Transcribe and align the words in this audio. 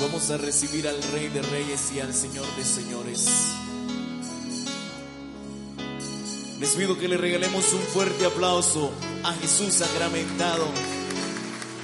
vamos 0.00 0.30
a 0.30 0.38
recibir 0.38 0.88
al 0.88 1.02
Rey 1.12 1.28
de 1.28 1.42
Reyes 1.42 1.92
y 1.94 2.00
al 2.00 2.14
Señor 2.14 2.46
de 2.56 2.64
Señores. 2.64 3.28
Les 6.58 6.70
pido 6.70 6.98
que 6.98 7.06
le 7.08 7.18
regalemos 7.18 7.72
un 7.72 7.82
fuerte 7.82 8.24
aplauso 8.24 8.90
a 9.24 9.32
Jesús 9.34 9.74
sacramentado, 9.74 10.66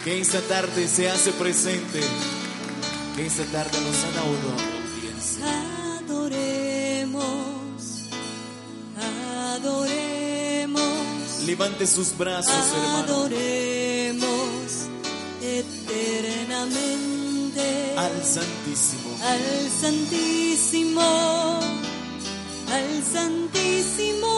que 0.04 0.20
esta 0.20 0.40
tarde 0.42 0.88
se 0.88 1.10
hace 1.10 1.32
presente, 1.32 2.00
que 3.16 3.26
esta 3.26 3.44
tarde 3.44 3.78
nos 3.80 4.04
ha 4.04 4.10
dado 4.12 4.28
audiencia. 4.94 5.44
Adoremos, 5.98 7.74
adoremos. 9.56 10.82
Levante 11.44 11.86
sus 11.86 12.16
brazos, 12.16 12.54
hermano. 12.74 13.14
Adoremos 13.14 14.26
eternamente 15.42 17.05
Al 17.96 18.22
Santísimo. 18.22 19.16
al 19.22 19.70
Santísimo, 19.70 21.00
al 22.70 23.02
Santísimo 23.02 24.28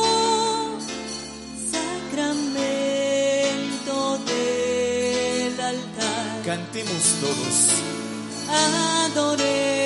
Sacramento 1.73 4.19
del 4.27 5.61
altar. 5.61 6.43
Cantemos 6.45 7.03
todos. 7.21 7.69
Adoremos, 8.49 9.78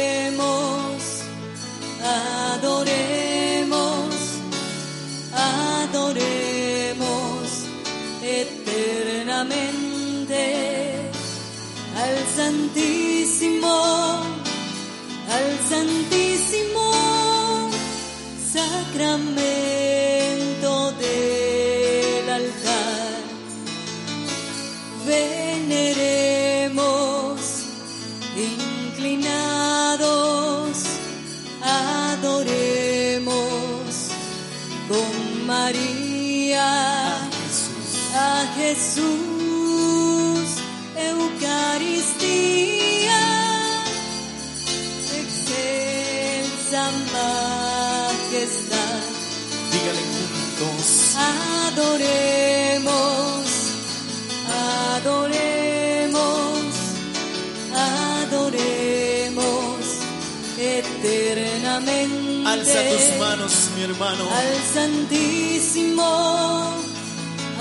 eternamente. 61.02 62.48
Alza 62.48 62.80
tus 62.90 63.18
manos, 63.18 63.52
mi 63.76 63.82
hermano. 63.82 64.24
Al 64.30 64.54
Santísimo, 64.74 66.10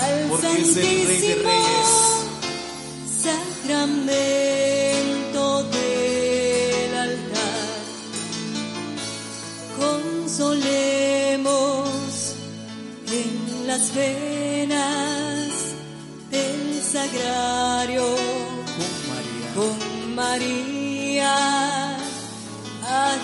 al 0.00 0.28
Porque 0.28 0.46
es 0.46 0.52
el 0.68 0.74
Rey 0.74 0.96
de 0.96 1.04
Santísimo 1.06 1.48
Reyes. 1.48 1.88
Sacramento 4.52 5.62
del 5.64 6.94
altar. 6.94 7.80
Consolemos 9.78 11.88
en 13.10 13.66
las 13.66 13.94
venas 13.94 15.50
del 16.30 16.82
sagrario 16.82 18.04
Con 18.76 19.06
María. 19.08 19.54
con 19.54 20.14
María 20.14 21.61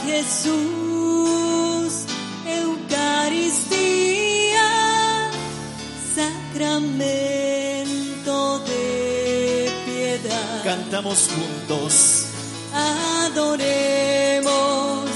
Jesús, 0.04 1.92
Eucaristía, 2.46 3.70
sacramento 6.14 6.98
de 8.60 9.70
piedad. 9.86 10.62
Cantamos 10.64 11.28
juntos. 11.28 12.28
Adoremos, 13.28 15.10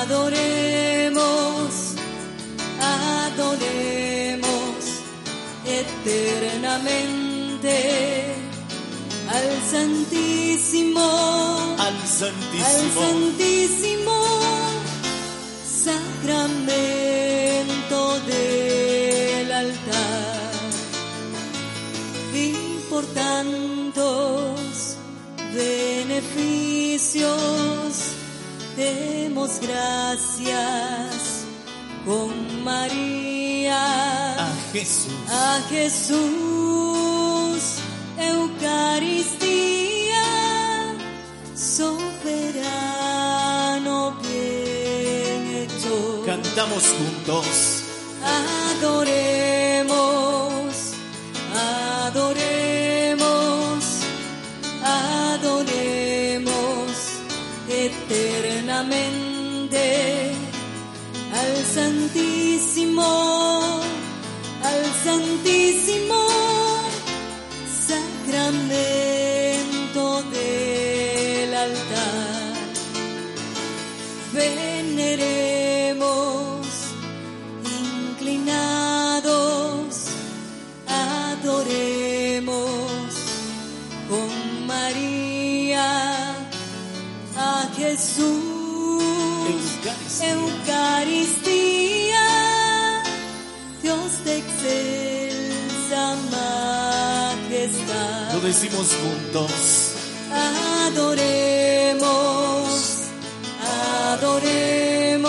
adoremos, 0.00 1.70
adoremos 2.80 4.50
eternamente 5.64 8.29
al 9.30 9.50
Santísimo, 9.70 11.06
Al 11.78 11.86
al 11.86 11.98
Santísimo. 12.06 13.00
Santísimo 13.00 14.18
Sacramento 16.80 17.98
del 18.26 19.52
altar. 19.52 20.40
Y 22.34 22.44
por 22.90 23.04
tantos 23.06 24.56
beneficios 25.54 27.30
demos 28.76 29.50
gracias 29.60 31.12
con 32.04 32.64
María 32.64 34.48
A 34.48 34.52
Jesús. 34.72 35.12
a 35.28 35.60
Jesús, 35.68 36.59
Eucaristía, 38.70 40.28
soberano. 41.56 43.10
Cantamos 46.26 46.84
juntos. 46.96 47.46
Adoremos, 48.78 49.92
adoremos, 52.06 53.84
adoremos 54.84 56.40
eternamente 57.68 59.06
al 61.34 61.52
Santísimo, 61.74 63.10
al 64.62 64.82
Santísimo 65.04 66.29
juntos. 98.68 99.50
Adoremos, 100.86 102.04
adoremos, 104.12 105.24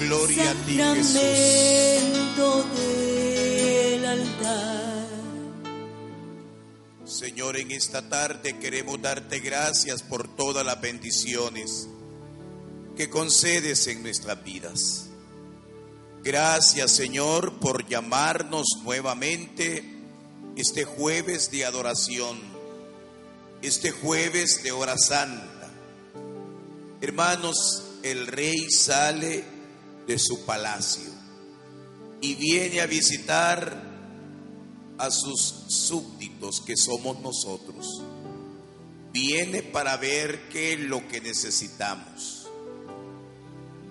Gloria 0.00 0.50
a 0.50 0.54
ti, 0.66 0.76
Jesús. 0.76 1.20
Señor, 7.30 7.58
en 7.58 7.70
esta 7.70 8.08
tarde 8.08 8.58
queremos 8.58 9.00
darte 9.00 9.38
gracias 9.38 10.02
por 10.02 10.26
todas 10.34 10.66
las 10.66 10.80
bendiciones 10.80 11.86
que 12.96 13.08
concedes 13.08 13.86
en 13.86 14.02
nuestras 14.02 14.42
vidas. 14.42 15.06
Gracias, 16.24 16.90
Señor, 16.90 17.60
por 17.60 17.86
llamarnos 17.86 18.66
nuevamente 18.82 19.84
este 20.56 20.82
jueves 20.84 21.52
de 21.52 21.64
adoración, 21.64 22.36
este 23.62 23.92
jueves 23.92 24.64
de 24.64 24.72
hora 24.72 24.98
santa. 24.98 25.70
Hermanos, 27.00 27.84
el 28.02 28.26
rey 28.26 28.68
sale 28.72 29.44
de 30.08 30.18
su 30.18 30.44
palacio 30.44 31.12
y 32.20 32.34
viene 32.34 32.80
a 32.80 32.86
visitar 32.86 33.84
a 34.98 35.10
sus 35.12 35.40
súbditos 35.68 36.29
que 36.64 36.76
somos 36.76 37.20
nosotros. 37.20 38.02
Viene 39.12 39.62
para 39.62 39.96
ver 39.98 40.48
qué 40.48 40.72
es 40.72 40.80
lo 40.80 41.06
que 41.06 41.20
necesitamos. 41.20 42.48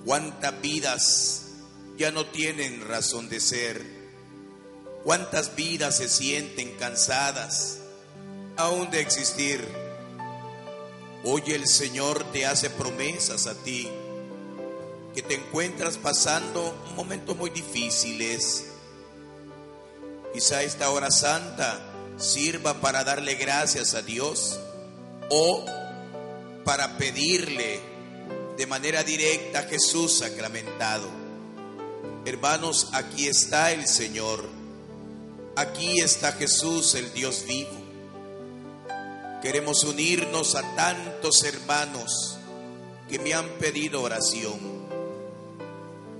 ¿Cuántas 0.03 0.59
vidas 0.59 1.43
ya 1.97 2.11
no 2.11 2.25
tienen 2.25 2.87
razón 2.87 3.29
de 3.29 3.39
ser? 3.39 3.85
¿Cuántas 5.03 5.55
vidas 5.55 5.97
se 5.97 6.09
sienten 6.09 6.75
cansadas 6.77 7.79
aún 8.57 8.89
de 8.89 9.01
existir? 9.01 9.63
Hoy 11.23 11.43
el 11.47 11.67
Señor 11.67 12.23
te 12.31 12.45
hace 12.45 12.69
promesas 12.69 13.45
a 13.45 13.53
ti, 13.53 13.87
que 15.13 15.21
te 15.21 15.35
encuentras 15.35 15.97
pasando 15.97 16.75
momentos 16.95 17.37
muy 17.37 17.49
difíciles. 17.51 18.65
Quizá 20.33 20.63
esta 20.63 20.89
hora 20.89 21.11
santa 21.11 21.88
sirva 22.19 22.81
para 22.81 23.03
darle 23.03 23.35
gracias 23.35 23.95
a 23.95 24.01
Dios 24.01 24.59
o 25.29 25.65
para 26.65 26.97
pedirle 26.97 27.79
de 28.57 28.67
manera 28.67 29.03
directa 29.03 29.59
a 29.59 29.63
Jesús 29.63 30.19
sacramentado. 30.19 31.07
Hermanos, 32.25 32.89
aquí 32.93 33.27
está 33.27 33.71
el 33.71 33.87
Señor. 33.87 34.47
Aquí 35.55 35.99
está 35.99 36.33
Jesús, 36.33 36.93
el 36.95 37.11
Dios 37.13 37.45
vivo. 37.47 37.69
Queremos 39.41 39.83
unirnos 39.83 40.55
a 40.55 40.75
tantos 40.75 41.43
hermanos 41.43 42.37
que 43.09 43.19
me 43.19 43.33
han 43.33 43.47
pedido 43.59 44.01
oración. 44.01 44.59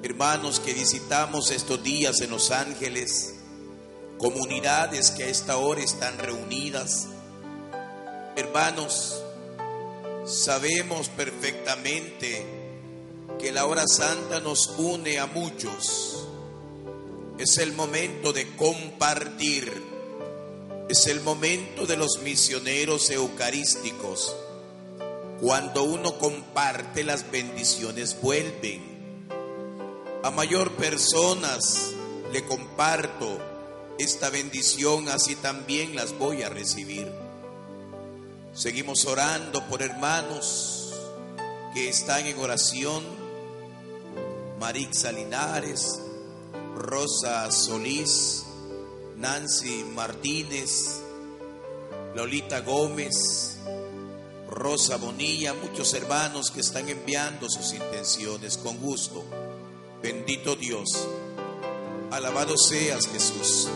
Hermanos 0.02 0.62
que 0.62 0.74
visitamos 0.74 1.52
estos 1.52 1.84
días 1.84 2.22
en 2.22 2.32
Los 2.32 2.52
Ángeles, 2.52 3.36
comunidades 4.20 5.10
que 5.10 5.24
a 5.24 5.28
esta 5.28 5.58
hora 5.58 5.82
están 5.82 6.20
reunidas. 6.20 7.08
Hermanos, 8.36 9.24
sabemos 10.28 11.10
perfectamente 11.10 12.46
que 13.40 13.52
la 13.52 13.66
hora 13.66 13.88
santa 13.88 14.40
nos 14.40 14.68
une 14.78 15.18
a 15.18 15.26
muchos. 15.26 16.28
Es 17.40 17.58
el 17.58 17.74
momento 17.74 18.32
de 18.34 18.56
compartir 18.56 19.90
es 20.90 21.06
el 21.06 21.22
momento 21.22 21.86
de 21.86 21.96
los 21.96 22.20
misioneros 22.24 23.12
eucarísticos. 23.12 24.36
Cuando 25.40 25.84
uno 25.84 26.18
comparte 26.18 27.04
las 27.04 27.30
bendiciones 27.30 28.20
vuelven. 28.20 29.28
A 30.24 30.32
mayor 30.32 30.72
personas 30.72 31.92
le 32.34 32.44
comparto 32.44 33.38
esta 34.00 34.30
bendición, 34.30 35.10
así 35.10 35.36
también 35.36 35.94
las 35.94 36.18
voy 36.18 36.42
a 36.44 36.50
recibir. 36.50 37.12
Seguimos 38.54 39.06
orando 39.06 39.62
por 39.68 39.82
hermanos 39.82 40.94
que 41.74 41.90
están 41.90 42.26
en 42.26 42.40
oración. 42.40 43.04
Marixa 44.58 45.12
Linares, 45.12 46.02
Rosa 46.76 47.52
Solís, 47.52 48.46
Nancy 49.18 49.86
Martínez, 49.94 51.02
Lolita 52.16 52.62
Gómez, 52.62 53.58
Rosa 54.50 54.96
Bonilla, 54.98 55.54
muchos 55.54 55.94
hermanos 55.94 56.52
que 56.52 56.62
están 56.62 56.88
enviando 56.88 57.50
sus 57.50 57.74
intenciones 57.74 58.58
con 58.58 58.78
gusto. 58.78 59.24
Bendito 60.02 60.56
Dios, 60.56 61.08
alabado 62.12 62.58
seas 62.58 63.08
Jesús. 63.08 63.68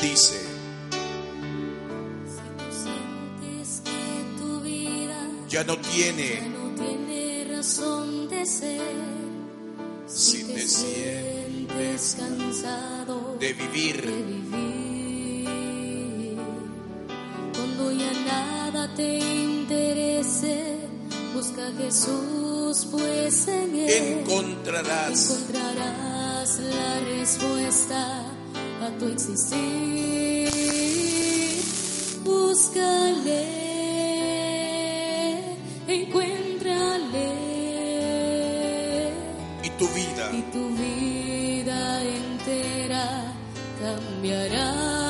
Dice, 0.00 0.40
Si 2.26 2.42
tú 2.56 2.64
sientes 2.70 3.82
que 3.84 4.38
tu 4.38 4.60
vida 4.60 5.28
ya 5.48 5.64
no 5.64 5.76
ya 5.76 5.82
tiene, 5.82 6.48
no 6.48 6.74
tiene 6.74 7.46
razón 7.50 8.28
de 8.28 8.46
ser, 8.46 8.80
si 10.06 10.44
te 10.44 10.68
sientes 10.68 12.16
cansado 12.18 13.36
de 13.40 13.52
vivir, 13.52 14.04
busca 21.38 21.68
a 21.68 21.72
Jesús, 21.72 22.88
pues 22.90 23.46
en 23.46 23.76
él 23.76 24.18
encontrarás 24.18 25.30
encontrarás 25.30 26.58
la 26.58 27.00
respuesta 27.16 28.24
a 28.82 28.90
tu 28.98 29.06
existir. 29.06 30.50
Búscale, 32.24 33.44
encuéntrale 35.86 37.28
y 39.62 39.70
tu 39.78 39.86
vida 39.90 40.30
y 40.32 40.42
tu 40.50 40.68
vida 40.70 42.02
entera 42.02 43.32
cambiará. 43.80 45.07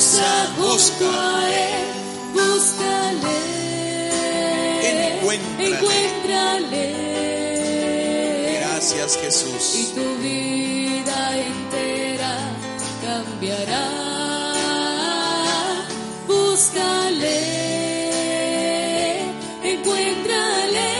Gloriosa 0.00 0.48
junto 0.56 1.10
a 1.10 1.50
él. 1.50 1.84
Búscale. 2.32 3.40
Encuéntrale. 5.16 5.76
Encuéntrale. 5.76 6.86
Gracias 8.60 9.18
Jesús. 9.18 9.74
Y 9.74 9.84
tu 9.94 10.06
vida 10.22 11.36
entera 11.36 12.34
cambiará. 13.04 13.86
Búscale, 16.26 17.40
encuéntrale. 19.62 20.90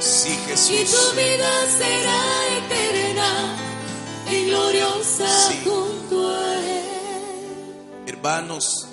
Sí, 0.00 0.30
Y 0.32 0.36
Jesús. 0.48 0.90
tu 0.90 1.16
vida 1.16 1.50
será 1.78 2.22
eterna 2.58 3.30
y 4.30 4.34
gloriosa 4.46 5.28
Sí. 5.48 5.56
Hermanos, 8.26 8.88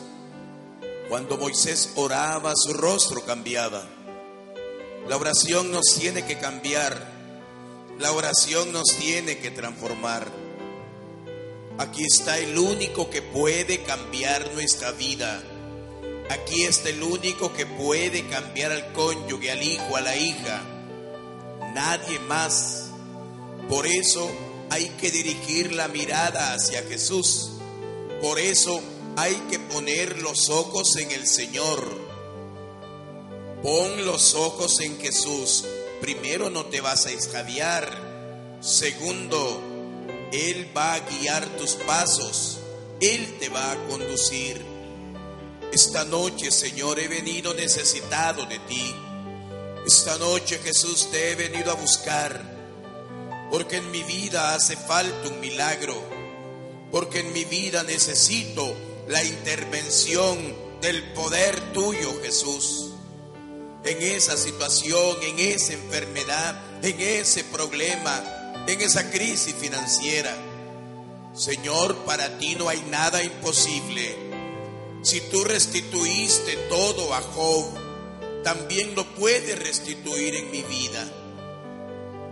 cuando 1.10 1.38
Moisés 1.38 1.94
oraba, 1.96 2.54
su 2.56 2.72
rostro 2.72 3.26
cambiaba. 3.26 3.84
La 5.08 5.18
oración 5.18 5.72
nos 5.72 5.96
tiene 5.98 6.24
que 6.24 6.38
cambiar. 6.38 7.12
La 7.98 8.12
oración 8.12 8.72
nos 8.72 8.90
tiene 9.00 9.40
que 9.40 9.50
transformar. 9.50 10.32
Aquí 11.80 12.04
está 12.06 12.38
el 12.38 12.60
único 12.60 13.10
que 13.10 13.24
puede 13.24 13.82
cambiar 13.82 14.54
nuestra 14.54 14.92
vida. 14.92 15.42
Aquí 16.30 16.66
está 16.66 16.90
el 16.90 17.02
único 17.02 17.54
que 17.54 17.66
puede 17.66 18.28
cambiar 18.28 18.72
al 18.72 18.94
cónyuge, 18.94 19.50
al 19.50 19.64
hijo, 19.64 19.96
a 19.96 20.02
la 20.02 20.16
hija. 20.16 20.62
Nadie 21.74 22.20
más. 22.20 22.90
Por 23.68 23.88
eso 23.88 24.30
hay 24.70 24.90
que 24.90 25.10
dirigir 25.10 25.74
la 25.74 25.88
mirada 25.88 26.54
hacia 26.54 26.84
Jesús. 26.84 27.50
Por 28.22 28.38
eso 28.38 28.80
hay 29.16 29.36
que 29.50 29.60
poner 29.60 30.22
los 30.22 30.50
ojos 30.50 30.96
en 30.96 31.12
el 31.12 31.28
Señor. 31.28 31.88
Pon 33.62 34.06
los 34.06 34.34
ojos 34.34 34.80
en 34.82 35.00
Jesús. 35.00 35.66
Primero 36.02 36.50
no 36.50 36.66
te 36.66 36.82
vas 36.82 37.06
a 37.06 37.12
extraviar. 37.12 38.58
Segundo, 38.60 39.62
Él 40.32 40.70
va 40.76 40.96
a 40.96 41.00
guiar 41.00 41.46
tus 41.58 41.74
pasos. 41.74 42.60
Él 43.00 43.38
te 43.40 43.50
va 43.50 43.72
a 43.72 43.88
conducir. 43.88 44.62
Esta 45.72 46.06
noche, 46.06 46.52
Señor, 46.52 47.00
he 47.00 47.08
venido 47.08 47.54
necesitado 47.54 48.46
de 48.46 48.60
ti. 48.60 48.96
Esta 49.86 50.18
noche, 50.18 50.60
Jesús, 50.64 51.10
te 51.12 51.32
he 51.32 51.36
venido 51.36 51.72
a 51.72 51.76
buscar. 51.76 52.42
Porque 53.52 53.78
en 53.78 53.92
mi 53.92 54.04
vida 54.04 54.56
hace 54.56 54.76
falta 54.76 55.30
un 55.30 55.40
milagro. 55.40 55.96
Porque 56.92 57.20
en 57.20 57.32
mi 57.34 57.46
vida 57.46 57.84
necesito 57.84 58.76
la 59.08 59.24
intervención 59.24 60.38
del 60.82 61.14
poder 61.14 61.60
tuyo, 61.74 62.22
Jesús. 62.22 62.92
En 63.84 64.02
esa 64.02 64.38
situación, 64.38 65.18
en 65.24 65.40
esa 65.40 65.74
enfermedad, 65.74 66.62
en 66.82 67.00
ese 67.00 67.44
problema, 67.44 68.64
en 68.68 68.82
esa 68.82 69.10
crisis 69.12 69.54
financiera. 69.56 70.34
Señor, 71.34 71.98
para 72.06 72.38
ti 72.38 72.56
no 72.56 72.70
hay 72.70 72.82
nada 72.90 73.24
imposible. 73.24 74.16
Si 75.02 75.20
tú 75.30 75.44
restituiste 75.44 76.56
todo 76.70 77.14
a 77.14 77.22
Job, 77.22 77.66
también 78.44 78.96
lo 78.96 79.06
puedes 79.16 79.60
restituir 79.60 80.36
en 80.36 80.52
mi 80.52 80.64
vida. 80.64 81.06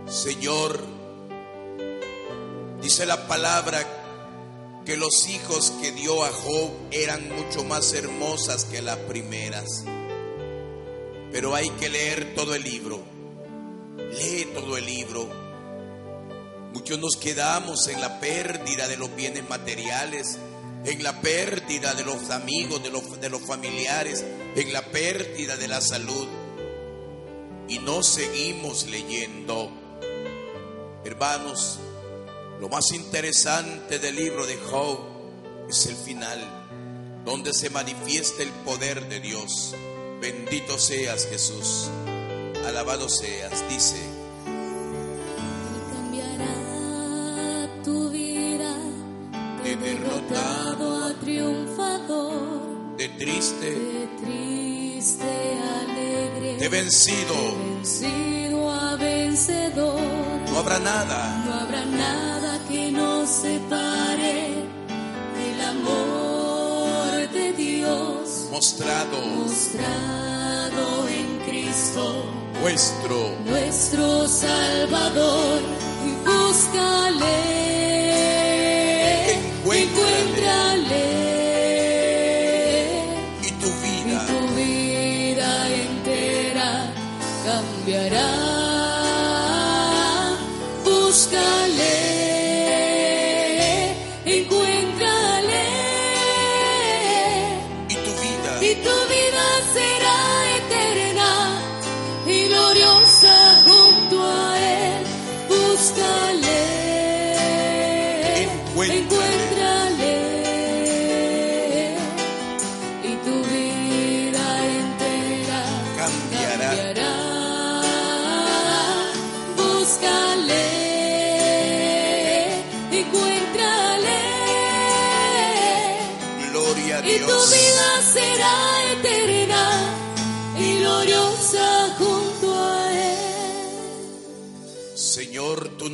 Señor, 0.08 0.80
dice 2.80 3.04
la 3.06 3.26
palabra 3.26 4.01
que 4.84 4.96
los 4.96 5.28
hijos 5.28 5.72
que 5.80 5.92
dio 5.92 6.24
a 6.24 6.30
Job 6.30 6.70
eran 6.90 7.28
mucho 7.28 7.64
más 7.64 7.92
hermosas 7.92 8.64
que 8.64 8.82
las 8.82 8.98
primeras. 8.98 9.84
Pero 11.30 11.54
hay 11.54 11.70
que 11.70 11.88
leer 11.88 12.34
todo 12.34 12.54
el 12.54 12.62
libro. 12.62 13.00
Lee 13.96 14.48
todo 14.54 14.76
el 14.76 14.84
libro. 14.84 15.28
Muchos 16.72 16.98
nos 16.98 17.16
quedamos 17.16 17.86
en 17.88 18.00
la 18.00 18.18
pérdida 18.18 18.88
de 18.88 18.96
los 18.96 19.14
bienes 19.14 19.48
materiales, 19.48 20.38
en 20.84 21.02
la 21.02 21.20
pérdida 21.20 21.94
de 21.94 22.04
los 22.04 22.30
amigos, 22.30 22.82
de 22.82 22.90
los, 22.90 23.20
de 23.20 23.30
los 23.30 23.42
familiares, 23.42 24.24
en 24.56 24.72
la 24.72 24.82
pérdida 24.86 25.56
de 25.56 25.68
la 25.68 25.80
salud. 25.80 26.26
Y 27.68 27.78
no 27.78 28.02
seguimos 28.02 28.86
leyendo. 28.86 29.70
Hermanos, 31.04 31.78
lo 32.62 32.68
más 32.68 32.92
interesante 32.92 33.98
del 33.98 34.14
libro 34.14 34.46
de 34.46 34.56
Job 34.56 34.96
es 35.68 35.84
el 35.86 35.96
final, 35.96 36.38
donde 37.24 37.52
se 37.52 37.70
manifiesta 37.70 38.44
el 38.44 38.50
poder 38.50 39.08
de 39.08 39.18
Dios. 39.18 39.74
Bendito 40.20 40.78
seas 40.78 41.26
Jesús, 41.26 41.90
alabado 42.64 43.08
seas, 43.08 43.68
dice. 43.68 43.96
cambiará 45.92 46.46
tu 47.82 48.08
vida 48.10 48.76
de 49.64 49.74
derrotado 49.74 51.04
a 51.06 51.14
triunfador, 51.14 52.96
De 52.96 53.08
triste, 53.08 53.70
de 53.74 54.06
triste 54.24 55.58
alegre, 55.82 56.58
de 56.58 56.68
vencido, 56.68 57.34
vencido 57.74 58.70
a 58.70 58.94
vencedor. 58.94 60.00
no 60.48 60.58
habrá 60.60 60.78
nada, 60.78 61.44
No 61.44 61.54
habrá 61.54 61.84
nada 61.86 62.41
que 62.72 62.90
nos 62.90 63.28
separe 63.28 64.64
del 65.36 65.60
amor 65.74 67.28
de 67.30 67.52
Dios 67.52 68.48
mostrado 68.50 69.18
mostrado 69.36 70.84
en 71.18 71.28
Cristo, 71.46 72.24
vuestro. 72.62 73.16
nuestro 73.44 74.26
Salvador. 74.26 75.60
Y 76.08 76.12
búscale, 76.26 77.81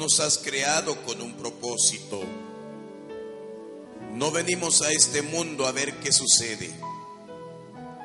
nos 0.08 0.20
has 0.20 0.38
creado 0.38 0.96
con 1.02 1.20
un 1.20 1.34
propósito. 1.34 2.22
No 4.14 4.30
venimos 4.30 4.80
a 4.80 4.90
este 4.90 5.20
mundo 5.20 5.66
a 5.66 5.72
ver 5.72 6.00
qué 6.00 6.12
sucede. 6.12 6.70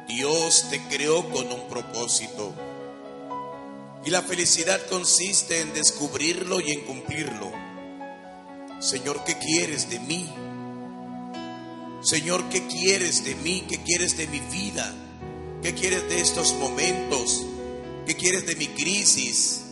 Dios 0.10 0.66
te 0.70 0.82
creó 0.90 1.24
con 1.30 1.50
un 1.50 1.70
propósito. 1.70 2.54
Y 4.04 4.10
la 4.10 4.22
felicidad 4.22 4.86
consiste 4.88 5.62
en 5.62 5.74
descubrirlo 5.74 6.60
y 6.60 6.74
en 6.74 6.82
cumplirlo. 6.82 7.54
Señor, 8.82 9.24
¿qué 9.24 9.38
quieres 9.38 9.90
de 9.90 10.00
mí? 10.00 10.30
Señor, 12.02 12.50
¿qué 12.50 12.68
quieres 12.68 13.24
de 13.24 13.36
mí? 13.36 13.64
¿Qué 13.70 13.82
quieres 13.82 14.18
de 14.18 14.28
mi 14.28 14.42
vida? 14.42 14.94
¿Qué 15.62 15.74
quieres 15.74 16.10
de 16.10 16.20
estos 16.20 16.52
momentos? 16.56 17.46
¿Qué 18.06 18.18
quieres 18.18 18.46
de 18.46 18.58
mi 18.58 18.68
crisis? 18.68 19.63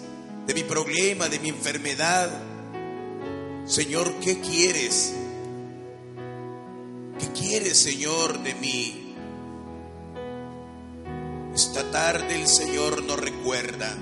¿De 0.52 0.64
mi 0.64 0.68
problema? 0.68 1.30
¿De 1.30 1.40
mi 1.40 1.48
enfermedad? 1.48 2.30
Señor, 3.66 4.16
¿qué 4.20 4.42
quieres? 4.42 5.14
¿Qué 7.18 7.28
quieres, 7.28 7.78
Señor, 7.78 8.44
de 8.44 8.54
mí? 8.56 9.16
Esta 11.56 11.90
tarde 11.90 12.36
el 12.36 12.50
Señor 12.50 13.02
nos 13.04 13.18
recuerda, 13.18 13.96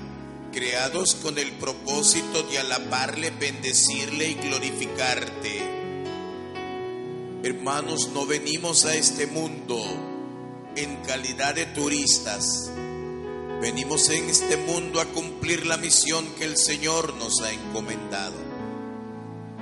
creados 0.52 1.14
con 1.14 1.38
el 1.38 1.52
propósito 1.52 2.42
de 2.42 2.58
alabarle, 2.58 3.30
bendecirle 3.30 4.30
y 4.30 4.34
glorificarte. 4.34 5.62
Hermanos, 7.44 8.10
no 8.12 8.26
venimos 8.26 8.86
a 8.86 8.96
este 8.96 9.28
mundo 9.28 9.80
en 10.74 10.96
calidad 11.06 11.54
de 11.54 11.66
turistas. 11.66 12.72
Venimos 13.60 14.08
en 14.08 14.30
este 14.30 14.56
mundo 14.56 15.02
a 15.02 15.04
cumplir 15.04 15.66
la 15.66 15.76
misión 15.76 16.24
que 16.38 16.44
el 16.44 16.56
Señor 16.56 17.14
nos 17.16 17.42
ha 17.42 17.52
encomendado. 17.52 18.36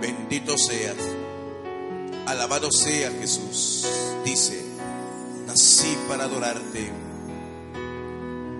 Bendito 0.00 0.56
seas. 0.56 0.94
Alabado 2.26 2.70
sea 2.70 3.10
Jesús. 3.10 3.88
Dice, 4.24 4.64
nací 5.46 5.98
para 6.06 6.24
adorarte. 6.24 6.92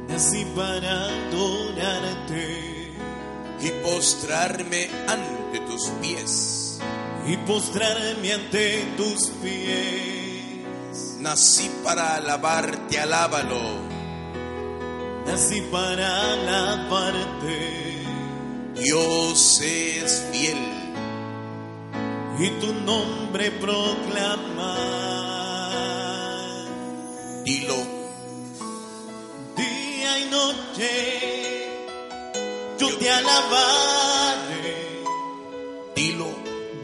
Nací 0.09 0.45
para 0.57 1.05
adorarte 1.05 2.93
y 3.61 3.71
postrarme 3.85 4.91
ante 5.07 5.61
tus 5.61 5.89
pies. 6.03 6.81
y 7.27 7.37
postrarme 7.37 8.33
ante 8.33 8.85
tus 8.97 9.29
pies. 9.43 11.17
Nací 11.21 11.71
para 11.85 12.17
alabarte, 12.17 12.99
alábalo 12.99 13.88
así 15.31 15.61
para 15.73 16.33
alabarte. 16.33 18.05
Dios 18.75 19.61
es 19.61 20.25
fiel 20.31 20.59
y 22.39 22.51
tu 22.61 22.73
nombre 22.73 23.51
proclamar. 23.51 24.89
Dilo. 27.45 27.77
Día 29.57 30.19
y 30.21 30.25
noche 30.31 31.29
yo, 32.79 32.97
te 32.97 33.11
alabaré. 33.11 35.03
Dilo. 35.97 36.29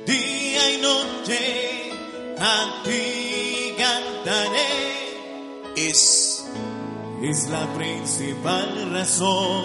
Día 0.05 0.71
y 0.73 0.77
noche 0.83 1.93
a 2.41 2.83
ti 2.85 3.04
Es 7.35 7.49
la 7.49 7.67
principal 7.75 8.93
razón 8.93 9.65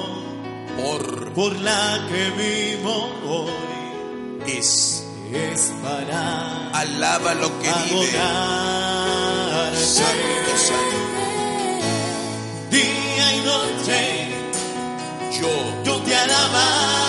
por, 0.76 1.34
por 1.34 1.56
la 1.60 2.04
que 2.10 2.32
vivo 2.32 3.12
hoy. 3.28 4.48
es. 4.48 5.06
Es 5.32 5.72
para 5.84 6.72
Alaba 6.72 7.36
lo 7.36 7.50
que 7.60 7.72
vive. 7.86 8.08
Santo, 9.76 10.54
santo. 10.68 11.00
Día 12.72 13.36
y 13.36 13.40
noche 13.46 14.00
Yo, 15.40 15.84
yo 15.84 15.98
te 16.02 16.16
alabaré. 16.16 17.09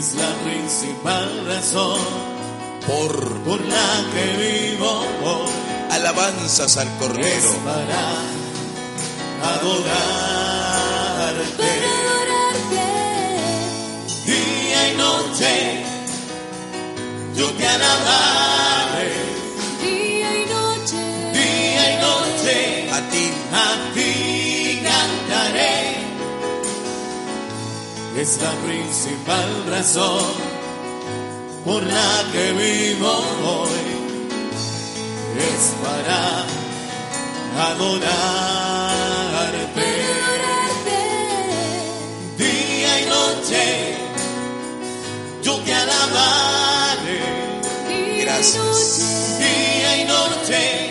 Es 0.00 0.14
la 0.14 0.32
principal 0.44 1.46
razón 1.46 2.00
por 2.86 3.42
por 3.42 3.60
la 3.60 4.04
que 4.14 4.72
vivo 4.72 4.88
hoy. 5.26 5.50
alabanzas 5.90 6.78
al 6.78 6.88
Es 6.88 6.94
Cordero. 6.94 7.52
para 7.66 8.00
adorarte. 9.52 9.90
Para 11.18 11.42
adorarte. 12.00 12.86
Día 14.24 14.80
y 14.88 14.96
noche 14.96 15.84
yo 17.36 17.50
te 17.50 17.68
alabaré. 17.68 18.69
Es 28.20 28.38
la 28.42 28.52
principal 28.66 29.64
razón 29.70 30.24
por 31.64 31.82
la 31.82 32.24
que 32.32 32.52
vivo 32.52 33.12
hoy. 33.46 33.80
Es 35.38 35.72
para 35.82 36.44
adorarte. 37.72 38.10
Día 42.36 42.92
y 43.00 43.04
noche 43.06 43.64
yo 45.42 45.56
te 45.60 45.72
alabaré. 45.74 47.22
Gracias. 48.20 49.38
Día 49.38 49.96
y 49.96 50.04
noche 50.04 50.90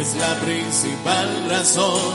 Es 0.00 0.16
la 0.16 0.34
principal 0.40 1.50
razón 1.50 2.14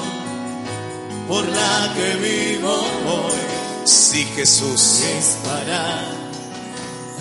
por 1.28 1.48
la 1.48 1.94
que 1.96 2.16
vivo 2.16 2.74
hoy. 2.74 3.86
sí 3.86 4.24
Jesús. 4.36 5.04
Es 5.04 5.38
para 5.44 6.02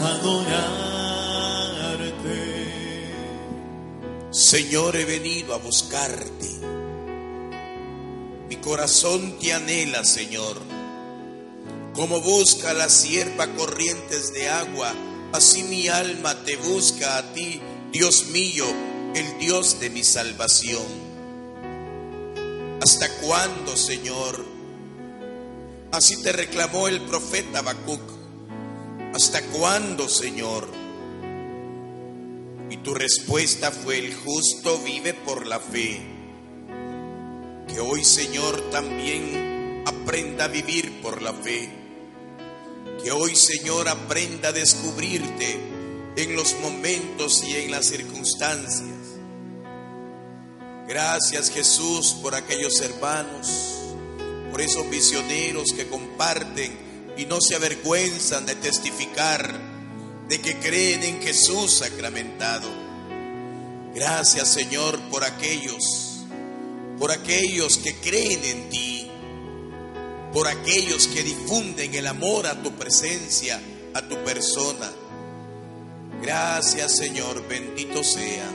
adorarte. 0.01 1.05
Señor, 4.31 4.97
he 4.97 5.05
venido 5.05 5.53
a 5.53 5.59
buscarte. 5.59 6.49
Mi 8.49 8.57
corazón 8.57 9.39
te 9.39 9.53
anhela, 9.53 10.03
Señor. 10.03 10.57
Como 11.93 12.23
busca 12.23 12.73
la 12.73 12.89
sierva 12.89 13.49
corrientes 13.49 14.33
de 14.33 14.49
agua, 14.49 14.95
así 15.35 15.63
mi 15.65 15.89
alma 15.89 16.35
te 16.47 16.57
busca 16.57 17.19
a 17.19 17.35
ti, 17.35 17.61
Dios 17.93 18.29
mío, 18.29 18.65
el 19.15 19.39
Dios 19.39 19.79
de 19.81 19.91
mi 19.91 20.03
salvación. 20.03 20.83
¿Hasta 22.83 23.09
cuándo, 23.21 23.77
Señor? 23.77 24.45
Así 25.93 26.21
te 26.23 26.33
reclamó 26.33 26.89
el 26.89 27.01
profeta 27.03 27.61
Habacuc. 27.61 28.03
¿Hasta 29.15 29.41
cuándo, 29.47 30.09
Señor? 30.09 30.69
Y 32.69 32.79
tu 32.79 32.93
respuesta 32.95 33.71
fue, 33.71 33.99
el 33.99 34.15
justo 34.17 34.79
vive 34.79 35.15
por 35.15 35.47
la 35.47 35.61
fe. 35.61 36.03
Que 37.69 37.79
hoy, 37.79 38.05
Señor, 38.05 38.61
también 38.73 39.85
aprenda 39.87 40.47
a 40.47 40.49
vivir 40.49 41.01
por 41.01 41.23
la 41.23 41.33
fe. 41.33 41.71
Que 43.03 43.13
hoy, 43.13 43.37
Señor, 43.37 43.89
aprenda 43.89 44.49
a 44.49 44.53
descubrirte 44.53 45.61
en 46.17 46.35
los 46.35 46.55
momentos 46.61 47.45
y 47.45 47.55
en 47.55 47.71
las 47.71 47.87
circunstancias. 47.87 48.94
Gracias, 50.87 51.51
Jesús, 51.51 52.17
por 52.21 52.35
aquellos 52.35 52.81
hermanos, 52.81 53.49
por 54.51 54.61
esos 54.61 54.85
misioneros 54.87 55.73
que 55.73 55.89
comparten 55.89 56.79
y 57.17 57.27
no 57.27 57.41
se 57.41 57.55
avergüenzan 57.55 58.45
de 58.45 58.55
testificar 58.55 59.59
de 60.29 60.41
que 60.41 60.59
creen 60.59 61.03
en 61.03 61.23
Jesús 61.23 61.73
sacramentado. 61.73 62.69
Gracias 63.95 64.49
Señor 64.49 64.99
por 65.11 65.25
aquellos, 65.25 66.25
por 66.99 67.13
aquellos 67.13 67.79
que 67.79 67.95
creen 67.97 68.45
en 68.45 68.69
ti, 68.69 69.11
por 70.33 70.49
aquellos 70.49 71.07
que 71.07 71.23
difunden 71.23 71.95
el 71.95 72.07
amor 72.07 72.47
a 72.47 72.61
tu 72.63 72.73
presencia, 72.73 73.61
a 73.95 74.03
tu 74.03 74.17
persona. 74.25 74.91
Gracias 76.21 76.97
Señor, 76.97 77.47
bendito 77.47 78.03
sea. 78.03 78.51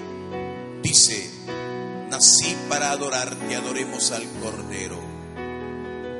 Dice, 0.84 1.38
nací 2.10 2.56
para 2.67 2.91
adorarte, 2.91 3.56
adoremos 3.56 4.12
al 4.12 4.24
Cordero. 4.41 5.00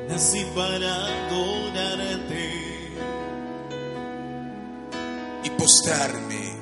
Nací 0.08 0.46
para 0.56 1.06
adorarte 1.28 2.50
y 5.44 5.50
postrarme 5.52 6.54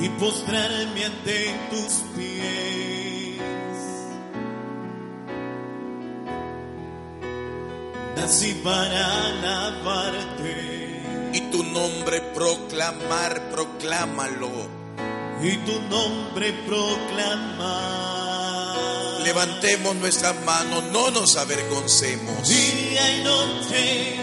y 0.00 0.08
postrarme 0.10 1.04
ante 1.04 1.54
tus 1.70 1.92
pies. 2.16 3.42
Nací 8.16 8.54
para 8.62 9.26
alabarte 9.26 11.02
y 11.32 11.40
tu 11.50 11.62
nombre 11.64 12.20
proclamar, 12.34 13.50
proclámalo. 13.50 14.82
y 15.42 15.56
tu 15.66 15.80
nombre 15.90 16.52
proclamar. 16.68 18.01
Levantemos 19.24 19.94
nuestras 19.96 20.34
manos, 20.44 20.84
no 20.92 21.10
nos 21.10 21.36
avergoncemos. 21.36 22.48
Día 22.48 23.18
y 23.18 23.24
noche 23.24 24.16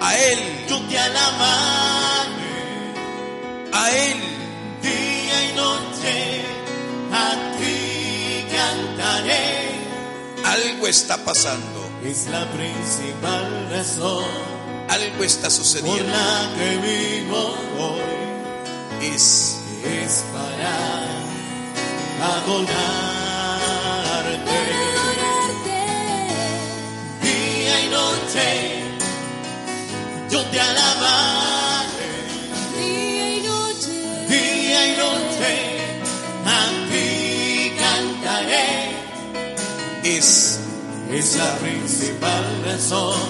A 0.00 0.16
Él, 0.16 0.38
yo 0.68 0.80
te 0.88 0.98
alabaré. 0.98 2.42
a 3.72 3.90
Él, 3.90 4.20
Día 4.82 5.50
y 5.50 5.52
noche 5.54 6.42
a 7.12 7.56
ti 7.58 8.44
cantaré. 8.54 9.70
algo 10.44 10.86
está 10.86 11.16
pasando, 11.24 11.88
Es 12.04 12.26
la 12.26 12.44
principal 12.52 13.68
razón 13.70 14.24
algo 14.88 15.24
está 15.24 15.48
por 15.48 15.52
sucediendo. 15.52 16.04
la 16.04 16.50
que 16.58 16.76
vivo 16.76 17.56
hoy. 17.78 19.06
Es 19.14 19.56
Es 19.84 20.22
para 20.32 20.72
adorarte. 22.36 23.11
Adorarte. 24.52 25.82
Día 27.22 27.74
y 27.84 27.88
noche 27.88 28.82
yo 30.30 30.40
te 30.46 30.60
alabaré. 30.60 32.12
Día 32.78 33.36
y 33.36 33.42
noche. 33.42 33.94
Día 34.28 34.80
y 34.86 34.96
noche 34.96 35.52
a 36.46 36.58
ti 36.90 37.72
cantaré. 37.78 38.70
es 40.04 40.58
Es 41.10 41.36
la 41.36 41.54
principal 41.58 42.44
razón 42.64 43.20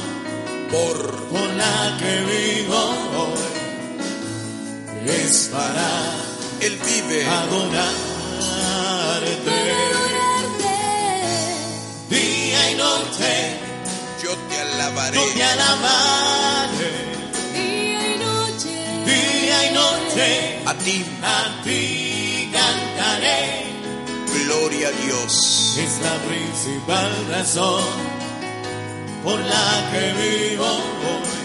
por 0.71 1.13
por 1.33 1.49
la 1.55 1.97
que 1.99 2.15
vivo 2.31 2.81
hoy. 3.19 3.53
Es 5.11 5.49
para 5.53 5.91
Él 6.61 6.79
vive. 6.87 7.27
adorarte. 7.27 8.13
Adorarte. 9.19 10.12
Yo 14.23 14.37
te 14.49 14.59
alabaré. 14.61 15.17
yo 15.17 15.25
te 15.35 15.43
alabaré. 15.43 16.93
Día 17.55 18.15
y 18.15 18.19
noche. 18.19 18.75
Día 19.05 19.59
y 19.71 19.75
noche 19.75 20.63
A 20.67 20.75
ti, 20.75 21.05
a 21.23 21.63
ti 21.65 22.51
cantaré. 22.53 23.41
gloria 24.45 24.89
a 24.89 24.93
Dios. 25.05 25.77
Es 25.79 26.01
la 26.03 26.17
principal 26.29 27.11
razón 27.31 27.85
por 29.25 29.39
la 29.41 29.91
que 29.93 30.05
vivo 30.23 30.67
hoy. 30.67 31.43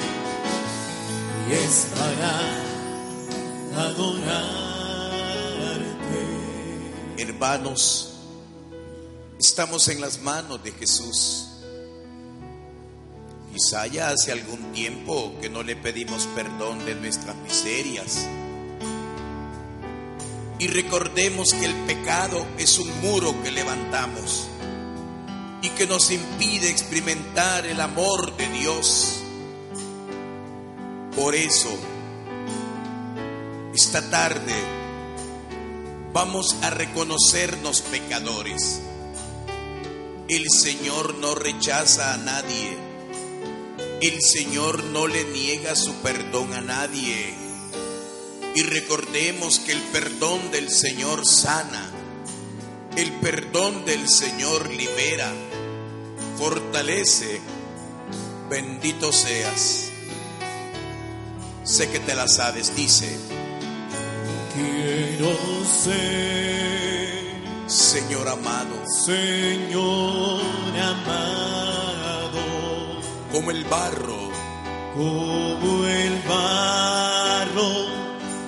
Y 1.50 1.54
es 1.54 1.88
para 1.96 2.34
adorarte. 3.90 4.68
Hermanos, 7.18 8.14
Estamos 9.40 9.88
en 9.90 10.02
las 10.02 10.20
manos 10.20 10.64
de 10.64 10.72
Jesús. 10.72 11.47
Quizá 13.58 13.88
ya 13.88 14.10
hace 14.10 14.32
algún 14.32 14.72
tiempo 14.72 15.34
que 15.42 15.50
no 15.50 15.64
le 15.64 15.76
pedimos 15.76 16.28
perdón 16.36 16.86
de 16.86 16.94
nuestras 16.94 17.36
miserias. 17.38 18.28
Y 20.60 20.68
recordemos 20.68 21.56
que 21.56 21.66
el 21.66 21.74
pecado 21.88 22.46
es 22.60 22.78
un 22.78 23.02
muro 23.02 23.34
que 23.42 23.50
levantamos 23.50 24.48
y 25.64 25.70
que 25.70 25.88
nos 25.88 26.12
impide 26.12 26.70
experimentar 26.70 27.66
el 27.66 27.82
amor 27.82 28.38
de 28.38 28.48
Dios. 28.50 29.24
Por 31.16 31.34
eso, 31.34 31.76
esta 33.74 34.08
tarde 34.08 34.54
vamos 36.14 36.56
a 36.62 36.70
reconocernos 36.70 37.82
pecadores. 37.82 38.82
El 40.30 40.48
Señor 40.52 41.16
no 41.16 41.34
rechaza 41.34 42.14
a 42.14 42.18
nadie. 42.18 42.87
El 44.02 44.22
Señor 44.22 44.84
no 44.84 45.08
le 45.08 45.24
niega 45.26 45.76
su 45.76 45.94
perdón 45.96 46.54
a 46.54 46.62
nadie. 46.62 47.34
Y 48.56 48.64
recordemos 48.64 49.60
que 49.60 49.72
el 49.72 49.82
perdón 49.82 50.52
del 50.52 50.70
Señor 50.70 51.26
sana. 51.26 51.90
El 52.96 53.12
perdón 53.14 53.86
del 53.86 54.08
Señor 54.08 54.70
libera, 54.70 55.32
fortalece. 56.38 57.42
Bendito 58.50 59.12
seas. 59.12 59.90
Sé 61.64 61.90
que 61.90 62.00
te 62.00 62.16
la 62.16 62.28
sabes, 62.28 62.76
dice. 62.76 63.18
Quiero 64.54 65.36
ser, 65.66 67.12
Señor 67.68 68.28
amado, 68.28 68.76
Señor 69.06 70.42
amado, 70.80 71.67
como 73.32 73.52
el 73.52 73.64
barro, 73.66 74.30
como 74.96 75.86
el 75.86 76.22
barro 76.28 77.72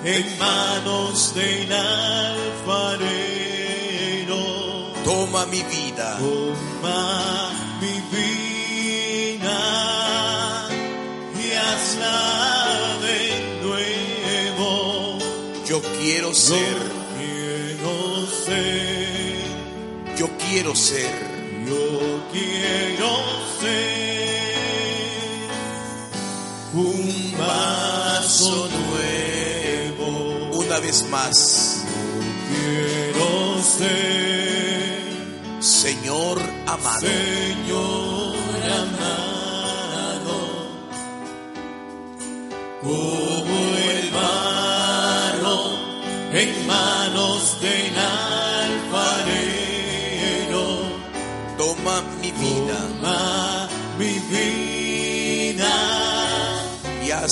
en 0.04 0.38
manos 0.38 1.34
del 1.34 1.72
alfarero. 1.72 3.30
toma 5.04 5.46
mi 5.46 5.62
vida, 5.62 6.18
Toma 6.18 7.50
mi 7.80 8.00
vida 8.16 9.60
y 11.34 11.52
hazla 11.52 12.20
de 13.02 13.20
nuevo. 13.62 15.18
yo 15.66 15.80
quiero 16.00 16.34
ser, 16.34 16.78
Yo 16.98 17.18
quiero 17.18 18.26
ser, 18.46 19.44
yo 20.18 20.28
quiero 20.38 20.74
ser, 20.74 21.12
yo 21.68 22.22
quiero 22.32 23.10
ser 23.60 24.19
un 26.80 27.34
vaso 27.38 28.68
nuevo. 28.88 30.58
una 30.58 30.80
vez 30.80 31.06
más, 31.10 31.84
Quiero 32.48 33.62
ser, 33.62 35.02
Señor 35.60 36.38
amado, 36.66 37.00
Señor 37.00 38.09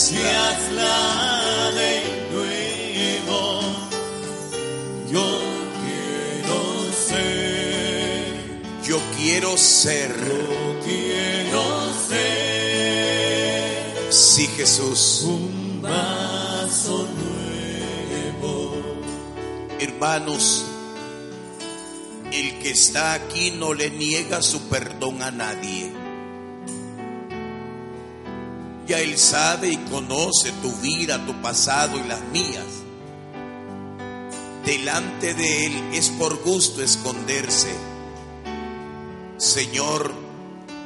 y 0.07 0.15
y 0.15 0.19
hazla 0.19 0.49
hazla 0.49 1.71
de 1.73 1.93
nuevo. 2.33 3.61
Yo 5.11 5.41
quiero 5.83 6.93
ser, 6.93 8.25
yo 8.87 8.99
quiero 9.17 9.57
ser, 9.57 10.15
yo 10.15 10.81
quiero 10.85 11.63
ser 12.09 12.59
sí 14.11 14.47
Jesús, 14.57 15.23
un 15.25 15.83
vaso 15.83 17.09
nuevo. 18.39 18.77
hermanos, 19.81 20.65
el 22.31 22.59
que 22.61 22.71
está 22.71 23.15
aquí 23.15 23.51
no 23.51 23.75
le 23.75 23.91
niega 23.91 24.43
su 24.43 24.69
perdón 24.69 25.23
a 25.23 25.33
nadie. 25.33 26.08
Ya 28.89 29.01
Él 29.01 29.19
sabe 29.19 29.69
y 29.69 29.77
conoce 29.77 30.51
tu 30.63 30.73
vida, 30.77 31.25
tu 31.27 31.35
pasado 31.43 31.99
y 31.99 32.09
las 32.09 32.23
mías. 32.33 32.65
Delante 34.65 35.35
de 35.35 35.67
Él 35.67 35.73
es 35.93 36.09
por 36.09 36.43
gusto 36.43 36.83
esconderse. 36.83 37.71
Señor, 39.37 40.15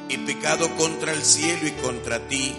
he 0.08 0.18
pecado 0.18 0.68
contra 0.76 1.12
el 1.12 1.22
cielo 1.22 1.66
y 1.68 1.70
contra 1.72 2.26
ti. 2.26 2.54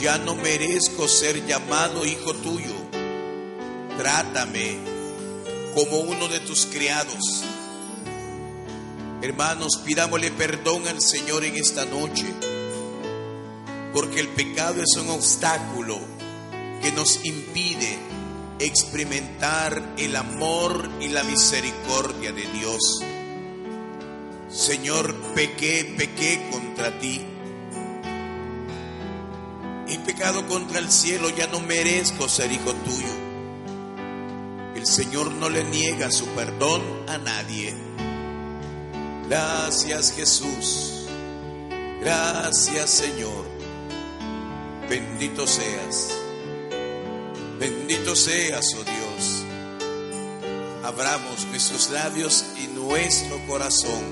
Ya 0.00 0.18
no 0.18 0.36
merezco 0.36 1.08
ser 1.08 1.44
llamado 1.44 2.06
hijo 2.06 2.34
tuyo. 2.34 2.74
Trátame 3.98 4.78
como 5.74 5.98
uno 5.98 6.28
de 6.28 6.38
tus 6.40 6.66
criados. 6.66 7.42
Hermanos, 9.22 9.78
pidámosle 9.84 10.30
perdón 10.30 10.86
al 10.86 11.00
Señor 11.00 11.44
en 11.44 11.56
esta 11.56 11.84
noche, 11.84 12.26
porque 13.94 14.18
el 14.18 14.28
pecado 14.28 14.82
es 14.82 15.00
un 15.00 15.08
obstáculo 15.10 16.00
que 16.82 16.90
nos 16.90 17.24
impide 17.24 17.96
experimentar 18.58 19.94
el 19.96 20.16
amor 20.16 20.90
y 21.00 21.08
la 21.08 21.22
misericordia 21.22 22.32
de 22.32 22.42
Dios. 22.42 23.00
Señor, 24.50 25.14
pequé, 25.34 25.94
pequé 25.96 26.48
contra 26.50 26.98
ti. 26.98 27.24
He 29.86 29.98
pecado 30.00 30.46
contra 30.48 30.80
el 30.80 30.90
cielo, 30.90 31.30
ya 31.30 31.46
no 31.46 31.60
merezco 31.60 32.28
ser 32.28 32.50
hijo 32.50 32.72
tuyo. 32.74 33.14
El 34.74 34.86
Señor 34.86 35.30
no 35.30 35.48
le 35.48 35.62
niega 35.64 36.10
su 36.10 36.26
perdón 36.28 36.82
a 37.08 37.16
nadie. 37.18 37.74
Gracias 39.28 40.12
Jesús. 40.12 41.06
Gracias 42.00 42.90
Señor. 42.90 43.53
Bendito 44.88 45.46
seas. 45.46 46.10
Bendito 47.58 48.14
seas, 48.14 48.74
oh 48.74 48.84
Dios. 48.84 49.44
Abramos 50.84 51.46
nuestros 51.46 51.90
labios 51.90 52.44
y 52.62 52.66
nuestro 52.68 53.38
corazón. 53.46 54.02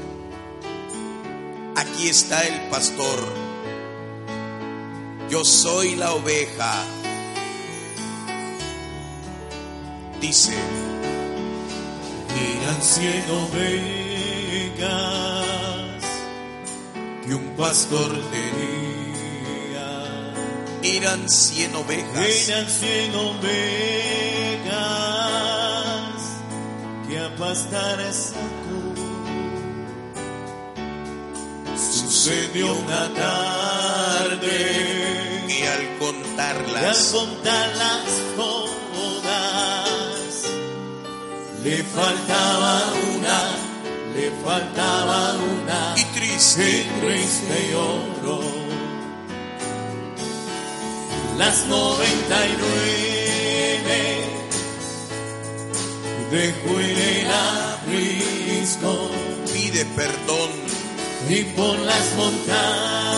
Aquí 1.77 2.09
está 2.09 2.43
el 2.47 2.71
pastor. 2.71 3.19
Yo 5.29 5.45
soy 5.45 5.97
la 5.97 6.13
oveja. 6.15 6.85
Dice, 10.21 10.55
Eran 12.39 12.83
cien 12.83 13.25
ovejas 13.31 13.93
que 17.27 17.35
un 17.35 17.57
pastor 17.57 18.13
tenía. 18.31 18.92
Eran 20.83 21.29
cien 21.29 21.75
ovejas. 21.75 22.49
Eran 22.49 22.69
cien 22.69 23.15
ovejas 23.15 23.43
que 27.09 27.19
a 27.19 27.37
pastar 27.37 28.01
sacó. 28.13 28.41
Sucedió 31.77 32.75
una 32.75 33.13
tarde 33.15 34.57
Y 35.49 35.53
al 35.53 35.59
y 35.59 35.63
al 35.67 35.99
contarlas, 35.99 37.13
contarlas 37.13 38.05
todas 38.37 38.63
le 41.63 41.83
faltaba 41.85 42.93
una, 43.15 43.41
le 44.17 44.31
faltaba 44.45 45.35
una 45.35 45.95
y 45.97 46.05
triste, 46.17 46.83
en 46.83 47.01
triste 47.01 47.71
lloró. 47.71 48.62
Las 51.39 51.67
noventa 51.67 52.47
y 52.47 52.57
nueve 52.59 54.23
dejó 56.31 56.81
en 56.81 56.99
el 56.99 57.31
aprisco 57.31 59.11
pide 59.53 59.85
perdón, 59.97 60.51
y 61.29 61.45
por 61.57 61.79
las 61.81 62.15
montañas 62.17 63.13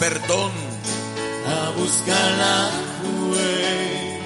perdón, 0.00 0.50
a 1.46 1.70
buscarla 1.78 2.70
fue. 3.02 4.18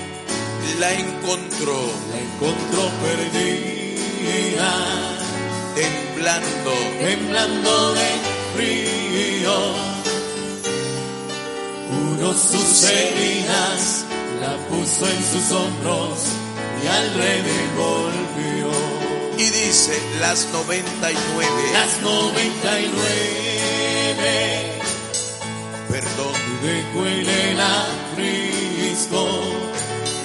la 0.79 0.92
encontró. 0.92 1.79
La 2.12 2.18
encontró 2.20 2.83
perdida. 3.03 4.73
Temblando, 5.75 6.73
temblando 7.01 7.94
de 7.94 8.09
frío. 8.55 9.57
Curó 11.90 12.33
sus 12.33 12.85
heridas, 12.85 14.05
la 14.40 14.57
puso 14.68 15.07
en 15.07 15.23
sus 15.25 15.51
hombros 15.53 16.18
y 16.83 16.87
al 16.87 17.12
rey 17.14 17.42
volvió. 17.77 18.70
Y 19.37 19.44
dice 19.44 20.01
las 20.20 20.47
99, 20.53 21.73
las 21.73 22.01
99, 22.03 24.81
perdón, 25.90 26.35
dejó 26.62 27.05
el 27.07 27.61
aprisco. 27.61 29.29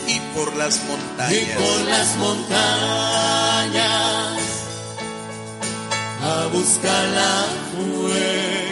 Y 0.08 0.20
por 0.36 0.56
las 0.56 0.80
montañas, 0.86 1.34
y 1.34 1.46
por 1.56 1.82
las 1.88 2.16
montañas 2.18 2.70
a 6.22 6.48
buscarla 6.52 7.46
fue. 7.74 8.64
La 8.64 8.69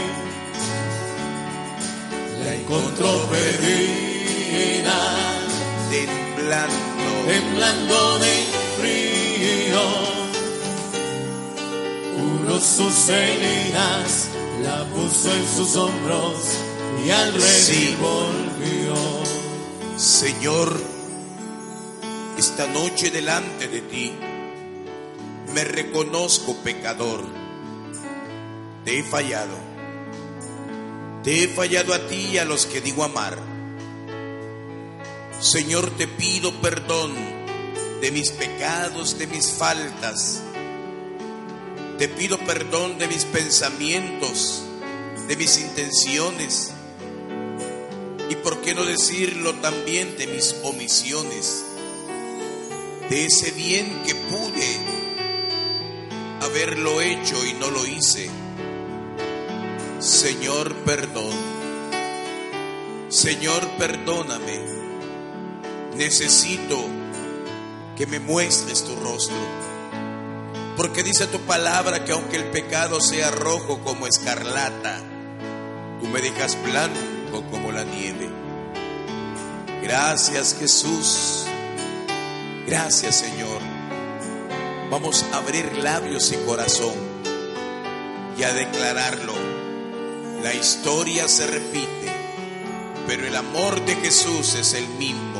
perdida, 3.30 5.00
temblando, 5.90 6.76
temblando 7.26 8.20
de 8.20 8.46
frío. 8.78 9.84
Curó 12.16 12.60
sus 12.60 13.10
heridas, 13.10 14.30
la 14.64 14.84
puso 14.86 15.32
en 15.34 15.48
sus 15.56 15.76
hombros 15.78 16.36
y 17.06 17.10
al 17.10 17.34
rey 17.34 17.62
Sí. 17.62 17.98
volvió. 18.02 18.96
Señor, 19.98 20.78
esta 22.38 22.68
noche 22.68 23.12
delante 23.12 23.68
de 23.68 23.82
ti 23.82 24.14
me 25.54 25.64
reconozco 25.64 26.56
pecador. 26.64 27.24
Te 28.84 29.00
he 29.00 29.04
fallado. 29.04 29.67
Te 31.28 31.44
he 31.44 31.48
fallado 31.50 31.94
a 31.94 32.08
ti 32.08 32.30
y 32.32 32.38
a 32.38 32.46
los 32.46 32.66
que 32.66 32.80
digo 32.80 33.04
amar. 33.04 33.38
Señor, 35.42 35.92
te 35.98 36.08
pido 36.08 36.54
perdón 36.62 37.14
de 38.00 38.12
mis 38.12 38.32
pecados, 38.32 39.18
de 39.18 39.28
mis 39.28 39.52
faltas. 39.52 40.42
Te 41.98 42.08
pido 42.08 42.38
perdón 42.38 42.98
de 42.98 43.10
mis 43.10 43.26
pensamientos, 43.26 44.64
de 45.28 45.36
mis 45.36 45.60
intenciones 45.60 46.72
y 48.30 48.36
por 48.36 48.62
qué 48.62 48.74
no 48.74 48.86
decirlo 48.86 49.54
también 49.56 50.16
de 50.18 50.28
mis 50.28 50.56
omisiones, 50.64 51.66
de 53.10 53.26
ese 53.26 53.52
bien 53.52 54.02
que 54.06 54.16
pude 54.16 54.78
haberlo 56.40 57.02
hecho 57.02 57.46
y 57.46 57.52
no 57.52 57.70
lo 57.70 57.86
hice. 57.86 58.30
Señor, 60.00 60.76
perdón. 60.86 61.34
Señor, 63.10 63.68
perdóname. 63.80 64.60
Necesito 65.96 66.78
que 67.96 68.06
me 68.06 68.20
muestres 68.20 68.84
tu 68.84 68.96
rostro. 68.98 69.36
Porque 70.76 71.02
dice 71.02 71.26
tu 71.26 71.40
palabra 71.40 72.06
que 72.06 72.12
aunque 72.12 72.36
el 72.36 72.46
pecado 72.52 73.02
sea 73.02 73.32
rojo 73.32 73.80
como 73.80 74.06
escarlata, 74.06 75.00
tú 76.00 76.08
me 76.08 76.22
dejas 76.22 76.56
blanco 76.64 77.44
como 77.50 77.72
la 77.72 77.84
nieve. 77.84 78.30
Gracias 79.82 80.56
Jesús. 80.60 81.46
Gracias 82.68 83.16
Señor. 83.16 83.62
Vamos 84.92 85.26
a 85.34 85.38
abrir 85.38 85.76
labios 85.78 86.32
y 86.32 86.36
corazón 86.46 86.94
y 88.38 88.44
a 88.44 88.54
declararlo. 88.54 89.57
La 90.44 90.54
historia 90.54 91.28
se 91.28 91.48
repite, 91.48 92.12
pero 93.08 93.26
el 93.28 93.36
amor 93.36 93.84
de 93.86 93.96
Jesús 93.96 94.56
es 94.56 94.74
el 94.74 94.88
mismo. 95.00 95.40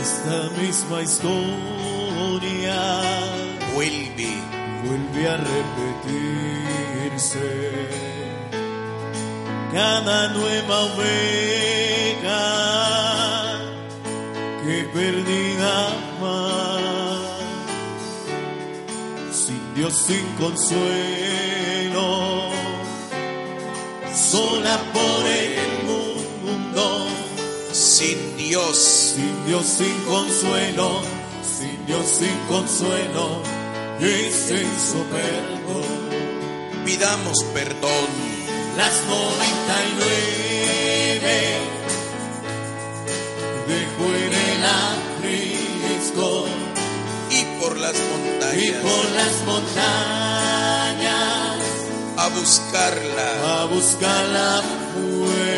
Esta 0.00 0.50
misma 0.60 1.02
historia 1.02 1.90
Vuelve, 3.74 4.32
vuelve 4.84 5.28
a 5.28 5.36
repetirse. 5.36 6.68
Cada 9.72 10.28
nueva 10.28 10.80
oveja 10.80 12.42
que 14.64 14.84
perdida 14.92 15.88
más, 16.20 16.79
Dios, 19.74 19.94
sin 20.06 20.24
consuelo, 20.38 22.06
sola 24.14 24.78
por 24.92 25.26
el 25.26 25.84
mundo. 25.86 27.06
sin 27.72 28.36
Dios, 28.36 28.76
Sin 29.14 29.46
Dios 29.46 29.64
sin 29.66 30.04
consuelo, 30.04 31.00
sin 31.42 31.86
Dios 31.86 32.06
sin 32.06 32.36
consuelo, 32.48 33.42
y 34.00 34.30
sin 34.30 34.78
su 34.78 35.02
perdón. 35.10 36.10
pidamos 36.84 37.42
perdón. 37.54 38.08
Las 38.76 39.02
99 39.08 41.58
dejó 43.68 44.14
en 44.14 44.32
el 44.32 44.64
aprisco 44.64 46.46
Y 47.80 47.82
las 47.82 47.96
y 47.96 48.02
montañas 48.12 48.82
por 48.82 49.04
las 49.12 49.34
montañas 49.46 51.00
a 52.18 52.28
buscarla, 52.28 53.62
a 53.62 53.64
buscarla 53.64 54.62
fue. 54.92 55.54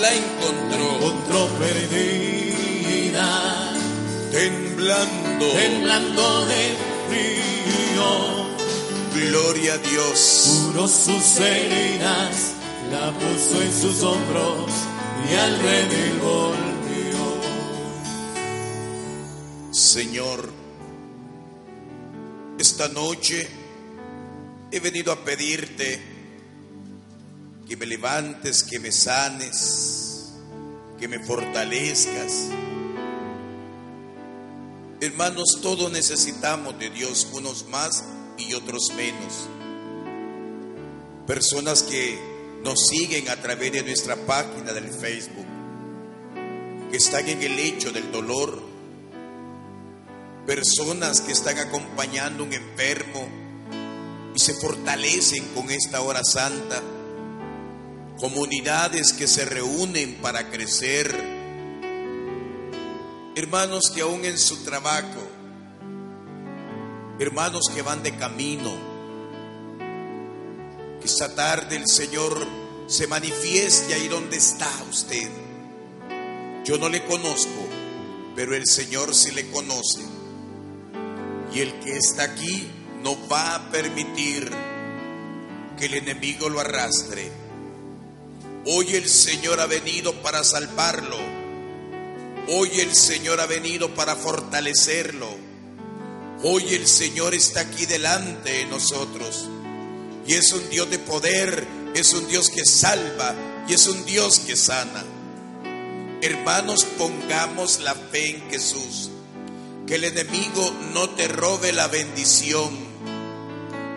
la 0.00 0.14
encontró 0.14 0.88
Encontró 0.96 1.48
perdida. 1.58 3.28
temblando. 4.32 5.46
temblando 5.52 6.46
de 6.46 6.74
frío, 7.10 8.08
Gloria 9.14 9.74
a 9.74 9.78
Dios. 9.78 10.18
curó 10.64 10.88
sus 10.88 11.38
heridas, 11.38 12.54
la 12.90 13.12
puso 13.12 13.60
en 13.60 13.72
sus 13.78 14.02
hombros 14.02 14.70
y 15.30 15.34
al 15.34 15.58
rey 15.60 15.84
Señor, 19.94 20.50
esta 22.58 22.88
noche 22.88 23.46
he 24.72 24.80
venido 24.80 25.12
a 25.12 25.24
pedirte 25.24 26.02
que 27.68 27.76
me 27.76 27.86
levantes, 27.86 28.64
que 28.64 28.80
me 28.80 28.90
sanes, 28.90 30.32
que 30.98 31.06
me 31.06 31.20
fortalezcas. 31.20 32.48
Hermanos, 35.00 35.60
todos 35.62 35.92
necesitamos 35.92 36.76
de 36.80 36.90
Dios, 36.90 37.28
unos 37.32 37.68
más 37.68 38.02
y 38.36 38.52
otros 38.54 38.90
menos. 38.96 39.48
Personas 41.24 41.84
que 41.84 42.18
nos 42.64 42.88
siguen 42.88 43.28
a 43.28 43.36
través 43.36 43.70
de 43.70 43.84
nuestra 43.84 44.16
página 44.26 44.72
del 44.72 44.92
Facebook, 44.92 45.46
que 46.90 46.96
están 46.96 47.28
en 47.28 47.40
el 47.40 47.54
lecho 47.54 47.92
del 47.92 48.10
dolor, 48.10 48.73
personas 50.46 51.20
que 51.20 51.32
están 51.32 51.58
acompañando 51.58 52.42
a 52.42 52.46
un 52.46 52.52
enfermo 52.52 53.28
y 54.34 54.38
se 54.38 54.54
fortalecen 54.54 55.44
con 55.54 55.70
esta 55.70 56.00
hora 56.02 56.22
santa, 56.22 56.82
comunidades 58.18 59.12
que 59.12 59.26
se 59.26 59.44
reúnen 59.44 60.16
para 60.16 60.50
crecer, 60.50 61.14
hermanos 63.36 63.90
que 63.94 64.02
aún 64.02 64.24
en 64.24 64.38
su 64.38 64.64
trabajo, 64.64 65.22
hermanos 67.18 67.70
que 67.74 67.82
van 67.82 68.02
de 68.02 68.14
camino, 68.16 68.72
que 71.00 71.06
esta 71.06 71.34
tarde 71.34 71.76
el 71.76 71.88
Señor 71.88 72.46
se 72.86 73.06
manifieste 73.06 73.94
ahí 73.94 74.08
donde 74.08 74.36
está 74.36 74.70
usted. 74.90 75.30
Yo 76.64 76.76
no 76.76 76.88
le 76.88 77.04
conozco, 77.04 77.66
pero 78.34 78.54
el 78.54 78.66
Señor 78.66 79.14
sí 79.14 79.30
le 79.30 79.50
conoce. 79.50 80.13
Y 81.54 81.60
el 81.60 81.72
que 81.80 81.96
está 81.96 82.24
aquí 82.24 82.68
no 83.02 83.16
va 83.28 83.54
a 83.54 83.70
permitir 83.70 84.50
que 85.78 85.86
el 85.86 85.94
enemigo 85.94 86.48
lo 86.48 86.58
arrastre. 86.58 87.30
Hoy 88.66 88.96
el 88.96 89.08
Señor 89.08 89.60
ha 89.60 89.66
venido 89.66 90.20
para 90.22 90.42
salvarlo. 90.42 91.18
Hoy 92.48 92.80
el 92.80 92.94
Señor 92.94 93.40
ha 93.40 93.46
venido 93.46 93.94
para 93.94 94.16
fortalecerlo. 94.16 95.28
Hoy 96.42 96.74
el 96.74 96.88
Señor 96.88 97.34
está 97.34 97.60
aquí 97.60 97.86
delante 97.86 98.52
de 98.52 98.66
nosotros. 98.66 99.48
Y 100.26 100.34
es 100.34 100.52
un 100.52 100.68
Dios 100.70 100.90
de 100.90 100.98
poder, 100.98 101.66
es 101.94 102.14
un 102.14 102.26
Dios 102.26 102.50
que 102.50 102.64
salva 102.64 103.34
y 103.68 103.74
es 103.74 103.86
un 103.86 104.04
Dios 104.04 104.40
que 104.40 104.56
sana. 104.56 105.04
Hermanos, 106.20 106.84
pongamos 106.98 107.80
la 107.80 107.94
fe 107.94 108.30
en 108.30 108.50
Jesús. 108.50 109.10
Que 109.86 109.96
el 109.96 110.04
enemigo 110.04 110.74
no 110.92 111.10
te 111.10 111.28
robe 111.28 111.72
la 111.72 111.88
bendición. 111.88 112.70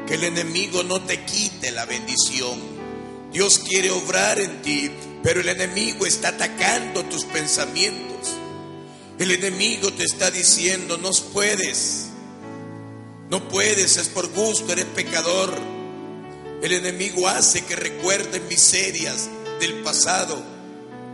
Que 0.05 0.15
el 0.15 0.25
enemigo 0.25 0.83
no 0.83 1.01
te 1.01 1.23
quite 1.23 1.71
la 1.71 1.85
bendición. 1.85 2.59
Dios 3.31 3.59
quiere 3.59 3.91
obrar 3.91 4.39
en 4.39 4.61
ti, 4.61 4.89
pero 5.23 5.41
el 5.41 5.49
enemigo 5.49 6.05
está 6.05 6.29
atacando 6.29 7.03
tus 7.05 7.25
pensamientos. 7.25 8.35
El 9.19 9.31
enemigo 9.31 9.91
te 9.93 10.03
está 10.03 10.29
diciendo, 10.29 10.97
no 10.97 11.11
puedes. 11.33 12.07
No 13.29 13.47
puedes, 13.49 13.97
es 13.97 14.07
por 14.09 14.27
gusto, 14.33 14.71
eres 14.71 14.85
pecador. 14.85 15.53
El 16.61 16.71
enemigo 16.71 17.27
hace 17.27 17.65
que 17.65 17.75
recuerden 17.75 18.47
miserias 18.47 19.29
del 19.59 19.83
pasado 19.83 20.41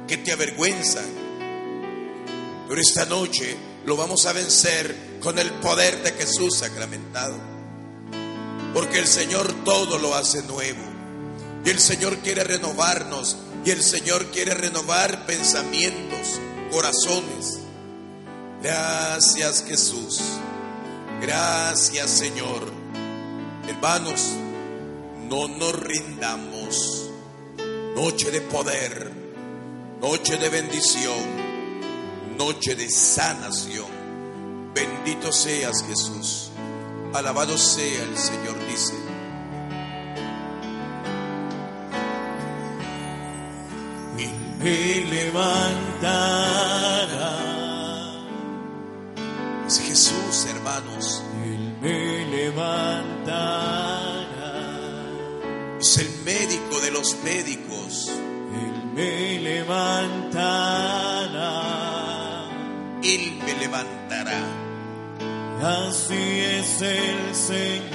que 0.08 0.18
te 0.18 0.32
avergüenzan. 0.32 1.06
Pero 2.68 2.82
esta 2.82 3.06
noche 3.06 3.56
lo 3.86 3.98
vamos 3.98 4.26
a 4.26 4.34
vencer 4.34 5.20
con 5.20 5.40
el 5.40 5.52
poder 5.52 6.04
de 6.04 6.12
Jesús 6.12 6.58
sacramentado. 6.58 7.36
Porque 8.74 9.00
el 9.00 9.08
Señor 9.08 9.54
todo 9.64 9.98
lo 10.00 10.16
hace 10.16 10.42
nuevo. 10.44 10.82
Y 11.66 11.70
el 11.70 11.80
Señor 11.80 12.18
quiere 12.20 12.44
renovarnos. 12.44 13.38
Y 13.66 13.72
el 13.72 13.82
Señor 13.82 14.26
quiere 14.28 14.54
renovar 14.54 15.26
pensamientos, 15.26 16.40
corazones. 16.72 17.60
Gracias 18.62 19.64
Jesús. 19.68 20.20
Gracias 21.22 22.10
Señor. 22.10 22.72
Hermanos, 23.68 24.22
no 25.30 25.48
nos 25.48 25.80
rindamos. 25.80 27.10
Noche 27.96 28.32
de 28.32 28.42
poder 28.42 29.24
noche 30.04 30.36
de 30.36 30.50
bendición, 30.50 31.16
noche 32.38 32.76
de 32.76 32.90
sanación. 32.90 33.92
Bendito 34.74 35.32
seas 35.32 35.84
Jesús, 35.84 36.52
alabado 37.14 37.58
sea 37.58 38.04
el 38.04 38.18
Señor, 38.18 38.56
dice. 38.68 38.94
me 44.60 45.06
levantará. 45.12 46.14
Es 49.68 49.80
Jesús, 49.80 50.46
hermanos. 50.50 51.22
Él 51.44 51.76
me 51.82 52.26
levantará. 52.28 53.44
Es 55.82 55.98
el 55.98 56.10
médico 56.24 56.80
de 56.80 56.92
los 56.92 57.18
médicos 57.26 58.10
me 58.94 59.40
levantará. 59.40 60.83
Levantará. 63.74 64.42
Así 65.88 66.42
es 66.42 66.82
el 66.84 67.34
Señor. 67.34 67.90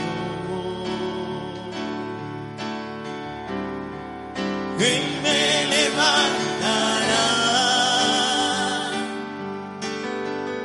Él 4.80 5.04
me 5.22 5.66
levantará. 5.76 7.26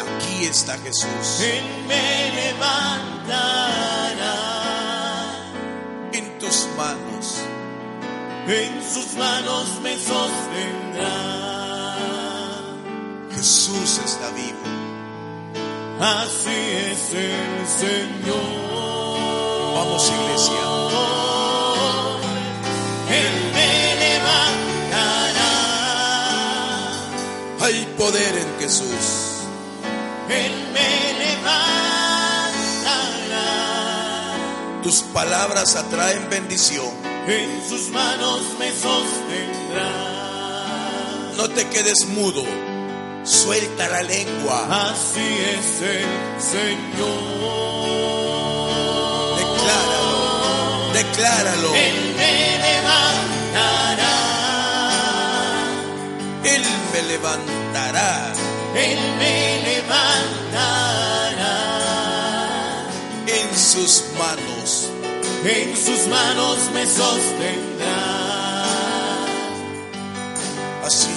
Aquí 0.02 0.45
está 0.45 0.80
Jesús. 0.80 1.41
Él 1.41 1.63
me 1.88 2.32
levantará. 2.41 3.54
En 6.13 6.39
tus 6.39 6.67
manos 6.76 7.43
en 8.47 8.84
sus 8.84 9.13
manos 9.13 9.80
me 9.82 9.95
sostendrá. 9.95 11.54
Jesús 13.32 14.02
está 14.04 14.30
vivo. 14.32 14.62
Así 16.03 16.59
es 16.91 17.13
el 17.13 17.65
Señor. 17.65 18.35
Vamos 19.73 20.11
iglesia. 20.11 20.63
Él 23.21 23.35
me 23.55 23.71
levantará. 24.03 25.53
Hay 27.61 27.77
poder 27.97 28.33
en 28.37 28.59
Jesús. 28.59 29.05
Él 30.27 30.53
me 30.73 30.91
levantará. 31.23 31.63
Tus 34.83 34.97
palabras 35.13 35.77
atraen 35.77 36.29
bendición 36.29 37.13
en 37.27 37.69
sus 37.69 37.89
manos 37.91 38.41
me 38.59 38.69
sostendrá. 38.71 39.89
No 41.37 41.47
te 41.49 41.65
quedes 41.69 42.05
mudo, 42.07 42.43
suelta 43.23 43.88
la 43.89 44.03
lengua. 44.03 44.89
Así 44.89 45.38
es 45.55 45.81
el 45.81 46.05
Señor. 46.41 47.43
Decláralo, 49.39 50.93
decláralo. 50.93 51.75
Él 51.75 52.15
me 52.17 52.57
levantará. 52.67 54.15
Él 56.43 56.63
me 56.91 57.01
levantará. 57.03 58.33
Él 58.75 58.99
me 59.19 59.62
levantará. 59.63 61.03
En 63.27 63.57
sus 63.57 64.03
manos 64.17 64.89
en 65.45 65.75
sus 65.75 66.07
manos 66.07 66.57
me 66.73 66.86
sostendrá. 66.86 67.72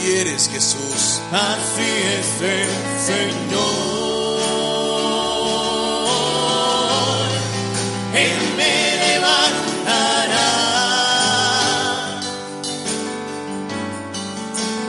Así 0.06 0.14
eres 0.18 0.48
Jesús, 0.48 1.20
así 1.32 1.82
es 1.82 2.40
el 2.40 2.70
Señor. 3.04 3.58
Él 8.14 8.38
me 8.56 8.74
levantará. 9.04 10.50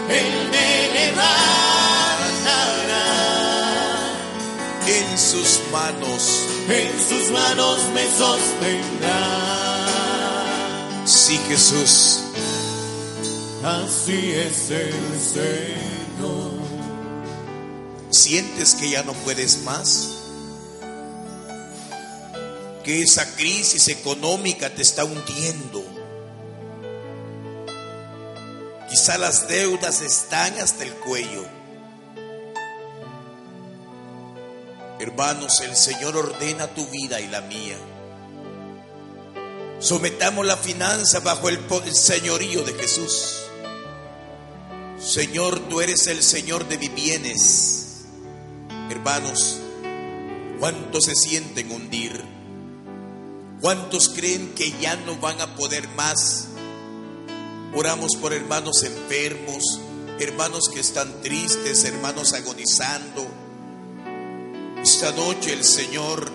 Él 0.08 0.34
me 0.52 0.70
levantará. 1.00 1.48
En 4.86 5.18
sus 5.18 5.62
manos 5.72 6.46
en 6.70 6.94
sus 7.10 7.32
manos 7.32 7.80
me 7.96 8.06
sostendrá. 8.06 9.22
Sí, 11.06 11.40
Jesús. 11.48 12.27
Así 13.64 14.32
es 14.32 14.70
el 14.70 15.20
Señor. 15.20 16.52
¿Sientes 18.10 18.76
que 18.76 18.90
ya 18.92 19.04
no 19.04 19.14
puedes 19.14 19.64
más? 19.64 20.14
Que 22.84 23.02
esa 23.02 23.36
crisis 23.36 23.88
económica 23.90 24.70
te 24.70 24.82
está 24.82 25.04
hundiendo. 25.04 25.84
Quizá 28.90 29.18
las 29.18 29.48
deudas 29.48 30.02
están 30.02 30.58
hasta 30.60 30.84
el 30.84 30.94
cuello. 30.94 31.44
Hermanos, 35.00 35.62
el 35.62 35.76
Señor 35.76 36.16
ordena 36.16 36.68
tu 36.68 36.88
vida 36.88 37.20
y 37.20 37.28
la 37.28 37.42
mía. 37.42 37.78
Sometamos 39.80 40.46
la 40.46 40.58
finanza 40.58 41.20
bajo 41.20 41.50
el, 41.50 41.60
señorío 41.94 42.64
de 42.64 42.74
Jesús. 42.74 43.47
Señor, 45.00 45.60
tú 45.70 45.82
eres 45.82 46.08
el 46.08 46.24
Señor 46.24 46.68
de 46.68 46.78
mis 46.78 46.94
bienes. 46.94 48.06
Hermanos, 48.90 49.60
¿cuántos 50.60 51.06
se 51.06 51.16
sienten 51.16 51.72
hundir? 51.72 52.24
¿Cuántos 53.62 54.10
creen 54.10 54.54
que 54.56 54.72
ya 54.80 54.96
no 54.96 55.16
van 55.18 55.42
a 55.42 55.56
poder 55.56 55.88
más? 55.90 56.48
Oramos 57.76 58.16
por 58.16 58.34
hermanos 58.34 58.84
enfermos, 58.84 59.80
hermanos 60.20 60.70
que 60.74 60.80
están 60.80 61.22
tristes, 61.22 61.84
hermanos 61.84 62.34
agonizando 62.34 63.28
esta 64.88 65.12
noche 65.12 65.52
el 65.52 65.66
Señor 65.66 66.32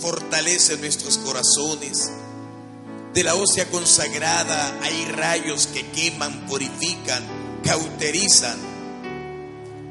fortalece 0.00 0.76
nuestros 0.78 1.16
corazones. 1.18 2.10
De 3.14 3.24
la 3.24 3.34
hostia 3.34 3.68
consagrada 3.68 4.78
hay 4.82 5.04
rayos 5.06 5.66
que 5.66 5.84
queman, 5.88 6.46
purifican, 6.46 7.24
cauterizan. 7.64 8.56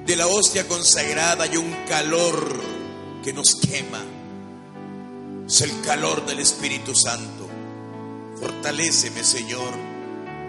De 0.06 0.16
la 0.16 0.28
hostia 0.28 0.66
consagrada 0.68 1.44
hay 1.44 1.58
un 1.58 1.70
calor 1.86 2.62
que 3.22 3.34
nos 3.34 3.56
quema. 3.56 4.02
Es 5.46 5.62
el 5.62 5.82
calor 5.82 6.26
del 6.26 6.40
Espíritu 6.40 6.96
Santo. 6.96 7.50
Fortaléceme, 8.40 9.24
Señor. 9.26 9.74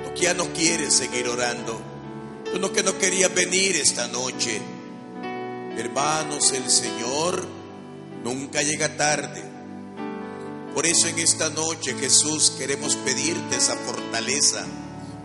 Tú 0.04 0.14
que 0.14 0.22
ya 0.22 0.34
no 0.34 0.52
quieres 0.52 0.94
seguir 0.94 1.26
orando. 1.26 1.80
Tú 2.52 2.60
no 2.60 2.72
que 2.72 2.84
no 2.84 2.96
querías 2.98 3.34
venir 3.34 3.74
esta 3.74 4.06
noche. 4.06 4.60
Hermanos, 5.76 6.52
el 6.52 6.70
Señor 6.70 7.44
nunca 8.22 8.62
llega 8.62 8.96
tarde. 8.96 9.49
Por 10.74 10.86
eso 10.86 11.08
en 11.08 11.18
esta 11.18 11.50
noche, 11.50 11.94
Jesús, 11.98 12.52
queremos 12.58 12.96
pedirte 12.96 13.56
esa 13.56 13.76
fortaleza, 13.76 14.64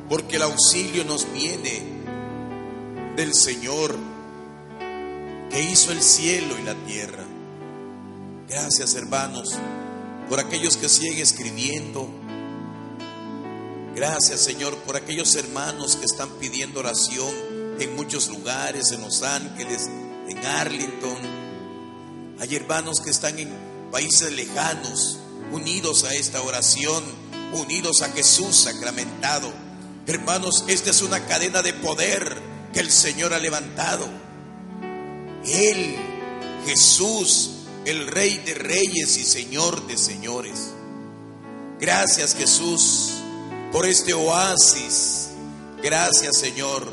porque 0.10 0.38
el 0.38 0.43
auxilio 0.43 1.04
nos 1.06 1.32
viene 1.32 1.84
del 3.16 3.34
Señor 3.34 3.96
que 5.50 5.62
hizo 5.62 5.91
el 5.91 6.02
cielo 6.02 6.58
y 6.60 6.64
la 6.64 6.76
tierra. 6.86 7.24
Gracias 8.50 8.96
hermanos 8.96 9.56
por 10.30 10.39
aquellos 10.39 10.78
que 10.78 10.89
siguen 10.89 11.20
escribiendo. 11.20 12.10
Gracias 13.96 14.41
Señor 14.41 14.76
por 14.80 14.98
aquellos 14.98 15.36
hermanos 15.36 15.96
que 15.96 16.06
están 16.06 16.30
pidiendo 16.39 16.80
oración 16.80 17.34
en 17.80 17.96
muchos 17.96 18.30
lugares, 18.30 18.91
en 18.91 19.02
Los 19.02 19.22
Ángeles, 19.24 19.89
en 20.28 20.46
Arlington. 20.46 21.18
Hay 22.39 22.56
hermanos 22.56 23.00
que 23.00 23.12
están 23.12 23.39
en 23.39 23.50
países 23.91 24.32
lejanos, 24.34 25.20
unidos 25.56 26.03
a 26.03 26.14
esta 26.14 26.41
oración, 26.41 27.01
unidos 27.53 28.01
a 28.01 28.10
Jesús 28.10 28.56
sacramentado. 28.58 29.51
Hermanos, 30.06 30.66
esta 30.68 30.89
es 30.89 31.01
una 31.01 31.26
cadena 31.26 31.62
de 31.62 31.74
poder 31.74 32.38
que 32.74 32.82
el 32.82 32.91
Señor 32.91 33.34
ha 33.34 33.39
levantado. 33.39 34.06
Él, 35.45 35.95
Jesús, 36.66 37.51
el 37.86 38.08
Rey 38.08 38.38
de 38.39 38.53
Reyes 38.53 39.16
y 39.16 39.24
Señor 39.24 39.88
de 39.88 39.97
Señores. 39.97 40.74
Gracias 41.80 42.36
Jesús 42.36 43.14
por 43.72 43.86
este 43.86 44.14
oasis. 44.14 45.30
Gracias 45.82 46.38
Señor, 46.38 46.86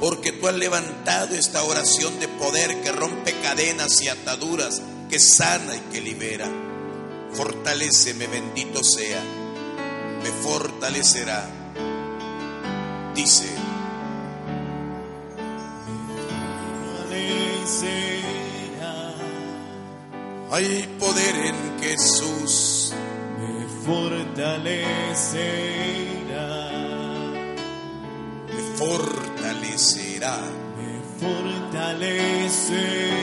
porque 0.00 0.32
tú 0.32 0.48
has 0.48 0.54
levantado 0.54 1.34
esta 1.34 1.62
oración 1.64 2.18
de 2.20 2.28
poder 2.28 2.80
que 2.80 2.92
rompe 2.92 3.34
cadenas 3.42 4.00
y 4.00 4.08
ataduras, 4.08 4.80
que 5.10 5.18
sana 5.18 5.76
y 5.76 5.80
que 5.92 6.00
libera. 6.00 6.69
Fortaléceme, 7.32 8.26
bendito 8.26 8.82
sea, 8.82 9.22
me 10.22 10.30
fortalecerá. 10.42 11.48
Dice, 13.14 13.48
hay 20.50 20.88
poder 20.98 21.36
en 21.46 21.78
Jesús, 21.80 22.92
me 23.38 23.66
fortalecerá, 23.84 26.70
me 28.46 28.60
fortalecerá, 28.76 30.40
me 30.76 31.00
fortalecerá. 31.20 33.19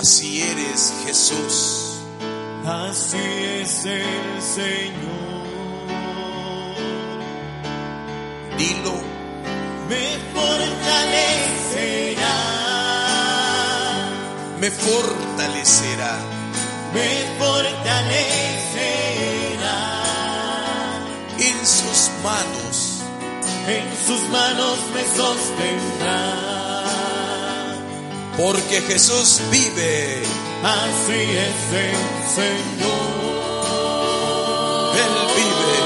Así 0.00 0.40
eres 0.40 0.94
Jesús, 1.04 2.00
así 2.64 3.18
es 3.18 3.84
el 3.84 4.40
Señor. 4.40 5.84
Dilo, 8.56 8.94
me 9.90 10.16
fortalecerá, 10.32 12.38
me 14.58 14.70
fortalecerá, 14.70 16.16
me 16.94 17.26
fortalecerá. 17.38 19.78
En 21.40 21.66
sus 21.66 22.10
manos, 22.24 23.02
en 23.68 23.84
sus 24.06 24.22
manos 24.30 24.78
me 24.94 25.04
sostendrá. 25.14 26.69
Porque 28.40 28.80
Jesús 28.80 29.42
vive, 29.50 30.22
así 30.64 31.20
es 31.46 31.72
el 31.74 31.96
Señor. 32.34 33.20
Él 34.96 35.14
vive, 35.36 35.76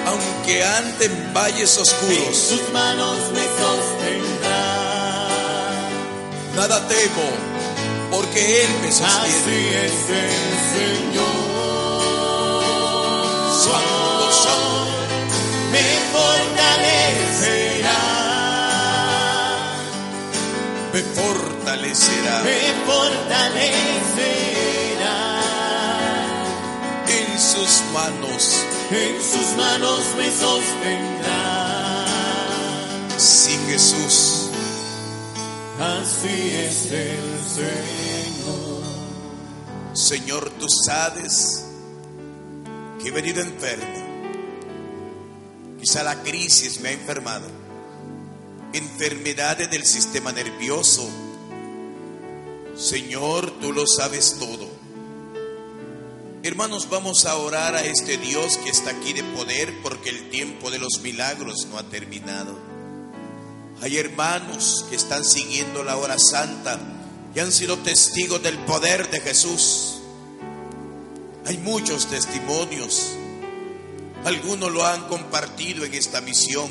Aunque 0.06 0.54
ande 0.64 1.04
en 1.06 1.32
valles 1.32 1.76
En 1.76 1.82
oscuros, 1.82 2.36
sus 2.36 2.62
manos 2.74 3.16
me 3.32 3.44
sostendrá. 3.58 4.64
nada 6.56 6.86
temo, 6.88 7.51
porque 8.32 8.64
Él 8.64 8.70
me 8.80 8.88
Así 8.88 8.96
sostiene. 8.96 9.86
es 9.86 10.08
el 10.08 10.32
Señor. 10.72 11.40
Santo, 13.62 14.26
santo, 14.32 14.80
Me 15.72 15.86
fortalecerá. 16.12 18.00
me 20.92 21.00
fortalecerá. 21.02 22.36
Me 22.42 22.60
fortalecerá. 22.86 25.18
En 27.08 27.28
sus 27.38 27.72
manos, 27.92 28.42
En 28.90 29.20
sus 29.22 29.48
manos 29.56 30.00
me 30.16 30.30
sostendrá. 30.30 31.42
sí 33.18 33.58
Jesús, 33.68 34.48
Así 35.80 36.54
es 36.54 36.86
el 36.92 37.40
Señor. 37.54 38.11
Señor, 40.02 40.50
tú 40.58 40.66
sabes 40.68 41.64
que 43.00 43.08
he 43.08 43.12
venido 43.12 43.40
enfermo. 43.40 43.86
Quizá 45.78 46.02
la 46.02 46.20
crisis 46.24 46.80
me 46.80 46.88
ha 46.88 46.92
enfermado. 46.92 47.46
Enfermedades 48.72 49.70
del 49.70 49.86
sistema 49.86 50.32
nervioso. 50.32 51.08
Señor, 52.76 53.52
tú 53.60 53.72
lo 53.72 53.86
sabes 53.86 54.38
todo. 54.40 54.68
Hermanos, 56.42 56.88
vamos 56.90 57.24
a 57.24 57.36
orar 57.36 57.76
a 57.76 57.84
este 57.84 58.16
Dios 58.16 58.56
que 58.56 58.70
está 58.70 58.90
aquí 58.90 59.12
de 59.12 59.22
poder 59.22 59.72
porque 59.84 60.10
el 60.10 60.30
tiempo 60.30 60.72
de 60.72 60.80
los 60.80 60.98
milagros 61.00 61.68
no 61.70 61.78
ha 61.78 61.84
terminado. 61.84 62.58
Hay 63.80 63.98
hermanos 63.98 64.84
que 64.90 64.96
están 64.96 65.24
siguiendo 65.24 65.84
la 65.84 65.96
hora 65.96 66.18
santa 66.18 66.80
y 67.34 67.40
han 67.40 67.52
sido 67.52 67.78
testigos 67.78 68.42
del 68.42 68.58
poder 68.58 69.08
de 69.10 69.20
Jesús. 69.20 69.91
Hay 71.46 71.58
muchos 71.58 72.08
testimonios. 72.08 73.16
Algunos 74.24 74.70
lo 74.70 74.86
han 74.86 75.08
compartido 75.08 75.84
en 75.84 75.94
esta 75.94 76.20
misión. 76.20 76.70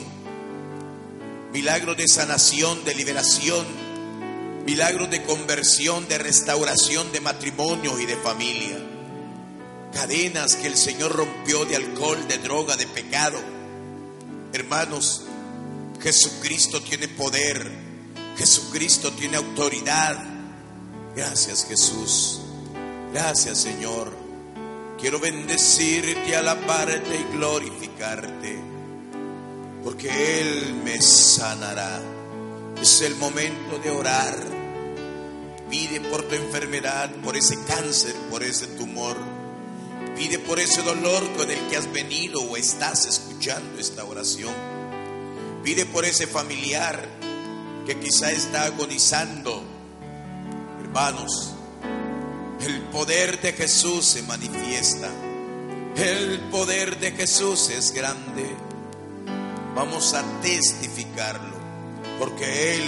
Milagros 1.51 1.97
de 1.97 2.07
sanación, 2.07 2.85
de 2.85 2.95
liberación, 2.95 3.65
milagros 4.65 5.09
de 5.09 5.23
conversión, 5.23 6.07
de 6.07 6.17
restauración 6.17 7.11
de 7.11 7.19
matrimonio 7.19 7.99
y 7.99 8.05
de 8.05 8.15
familia. 8.15 8.77
Cadenas 9.93 10.55
que 10.55 10.67
el 10.67 10.77
Señor 10.77 11.11
rompió 11.11 11.65
de 11.65 11.75
alcohol, 11.75 12.25
de 12.29 12.37
droga, 12.37 12.77
de 12.77 12.87
pecado. 12.87 13.39
Hermanos, 14.53 15.23
Jesucristo 16.01 16.81
tiene 16.81 17.09
poder. 17.09 17.69
Jesucristo 18.37 19.11
tiene 19.11 19.35
autoridad. 19.35 20.17
Gracias 21.15 21.65
Jesús. 21.65 22.39
Gracias 23.11 23.57
Señor. 23.57 24.20
Quiero 25.01 25.19
bendecirte, 25.19 26.35
alabarte 26.35 27.15
y 27.19 27.35
glorificarte. 27.35 28.59
Porque 29.83 30.41
Él 30.41 30.75
me 30.83 31.01
sanará. 31.01 31.99
Es 32.79 33.01
el 33.01 33.15
momento 33.15 33.79
de 33.79 33.89
orar. 33.89 34.35
Pide 35.71 36.01
por 36.01 36.21
tu 36.23 36.35
enfermedad, 36.35 37.09
por 37.23 37.35
ese 37.35 37.57
cáncer, 37.63 38.13
por 38.29 38.43
ese 38.43 38.67
tumor. 38.67 39.17
Pide 40.15 40.37
por 40.37 40.59
ese 40.59 40.83
dolor 40.83 41.27
con 41.35 41.49
el 41.49 41.57
que 41.67 41.77
has 41.77 41.91
venido 41.91 42.39
o 42.39 42.55
estás 42.55 43.07
escuchando 43.07 43.79
esta 43.79 44.03
oración. 44.03 44.53
Pide 45.63 45.87
por 45.87 46.05
ese 46.05 46.27
familiar 46.27 47.09
que 47.87 47.99
quizá 47.99 48.31
está 48.31 48.65
agonizando. 48.65 49.63
Hermanos, 50.83 51.55
el 52.65 52.81
poder 52.91 53.41
de 53.41 53.53
Jesús 53.53 54.05
se 54.05 54.21
manifiesta. 54.23 55.09
El 55.95 56.39
poder 56.51 56.99
de 56.99 57.11
Jesús 57.11 57.69
es 57.69 57.91
grande. 57.91 58.55
Vamos 59.75 60.13
a 60.13 60.23
testificarlo, 60.41 61.55
porque 62.19 62.75
Él 62.75 62.83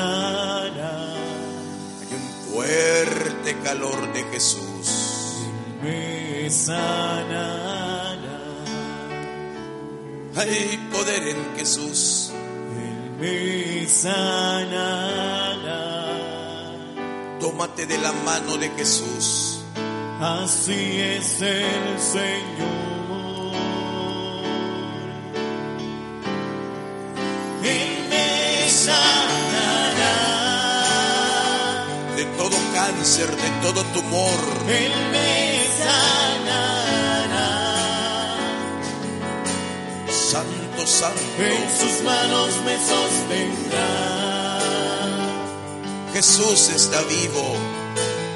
Hay 1.13 2.07
un 2.11 2.53
fuerte 2.53 3.57
calor 3.63 4.11
de 4.13 4.23
Jesús. 4.25 5.45
Me 5.81 6.49
sanará. 6.49 8.00
Hay 10.35 10.77
poder 10.91 11.27
en 11.27 11.57
Jesús. 11.57 12.31
Él 12.77 13.11
me 13.19 13.87
sanará. 13.87 15.07
Tómate 17.39 17.85
de 17.85 17.97
la 17.97 18.13
mano 18.13 18.55
de 18.57 18.69
Jesús. 18.69 19.59
Así 20.21 21.01
es 21.01 21.41
el 21.41 21.99
Señor. 21.99 22.91
Él 27.63 28.07
me 28.09 28.69
sanará. 28.69 30.15
De 32.15 32.23
todo 32.37 32.57
cáncer, 32.73 33.27
de 33.29 33.49
todo 33.61 33.83
tumor. 33.93 34.39
Él 34.69 34.93
me 35.11 35.40
Santo, 40.31 40.87
santo. 40.87 41.19
En 41.39 41.69
sus 41.77 42.03
manos 42.03 42.49
me 42.63 42.77
sostendrá. 42.77 44.59
Jesús 46.13 46.69
está 46.69 47.01
vivo. 47.01 47.57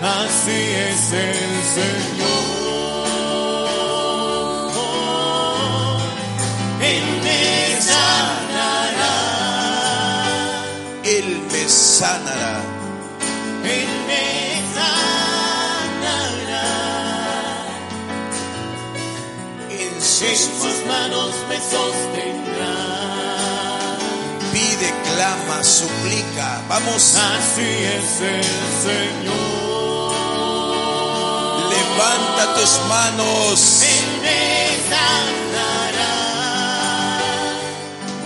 Así 0.02 0.60
es 0.89 1.14
el 1.14 1.64
Señor. 1.78 2.56
Él 6.82 7.06
me 7.24 7.82
sanará. 7.82 9.16
Él 11.06 11.30
me 11.50 11.70
sanará. 11.70 12.62
Él 13.64 13.88
me 14.10 14.28
sanará. 14.76 15.08
En 19.70 20.02
sus 20.02 20.55
me 21.56 21.62
sostendrá. 21.62 22.76
pide, 24.51 24.89
clama, 25.14 25.64
suplica. 25.64 26.62
Vamos, 26.68 27.16
Así 27.16 27.62
es 27.62 28.22
el 28.22 28.43
Señor. 28.84 30.14
levanta 31.70 32.43
tus 32.56 32.74
manos. 32.89 33.82
Él 33.82 34.06
me 34.22 34.43
sanará. 34.89 36.16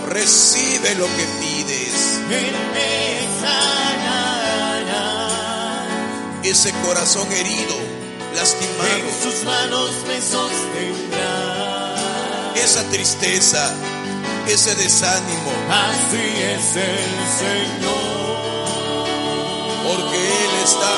Recibe 0.08 0.94
lo 0.96 1.06
que 1.06 1.24
pides. 1.40 2.20
Él 2.30 2.56
me 2.74 2.92
sanará. 3.40 5.08
Ese 6.42 6.72
corazón 6.84 7.30
herido, 7.32 7.76
En 8.30 8.36
lastimado, 8.36 9.10
sus 9.22 9.44
manos 9.44 9.90
me 10.08 10.20
sostendrá. 10.20 11.59
Esa 12.70 12.84
tristeza, 12.84 13.74
ese 14.46 14.74
desánimo, 14.76 15.50
Así 15.68 16.22
es 16.54 16.76
el 16.76 17.10
Señor. 17.42 19.06
porque 19.82 20.16
Él 20.16 20.52
está 20.62 20.92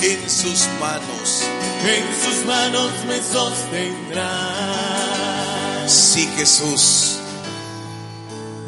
en 0.00 0.30
sus 0.30 0.60
manos. 0.80 1.42
En 1.84 2.04
sus 2.22 2.38
manos 2.46 2.92
me 3.08 3.18
sostendrá. 3.20 4.30
Sí, 5.88 6.28
Jesús, 6.36 7.18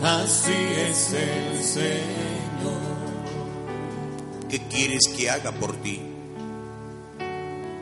Así 0.05 0.52
es 0.52 1.12
el 1.14 1.64
Señor. 1.64 2.34
¿qué 4.50 4.61
quieres 4.68 5.09
que 5.16 5.30
haga 5.30 5.50
por 5.50 5.74
ti? 5.80 5.98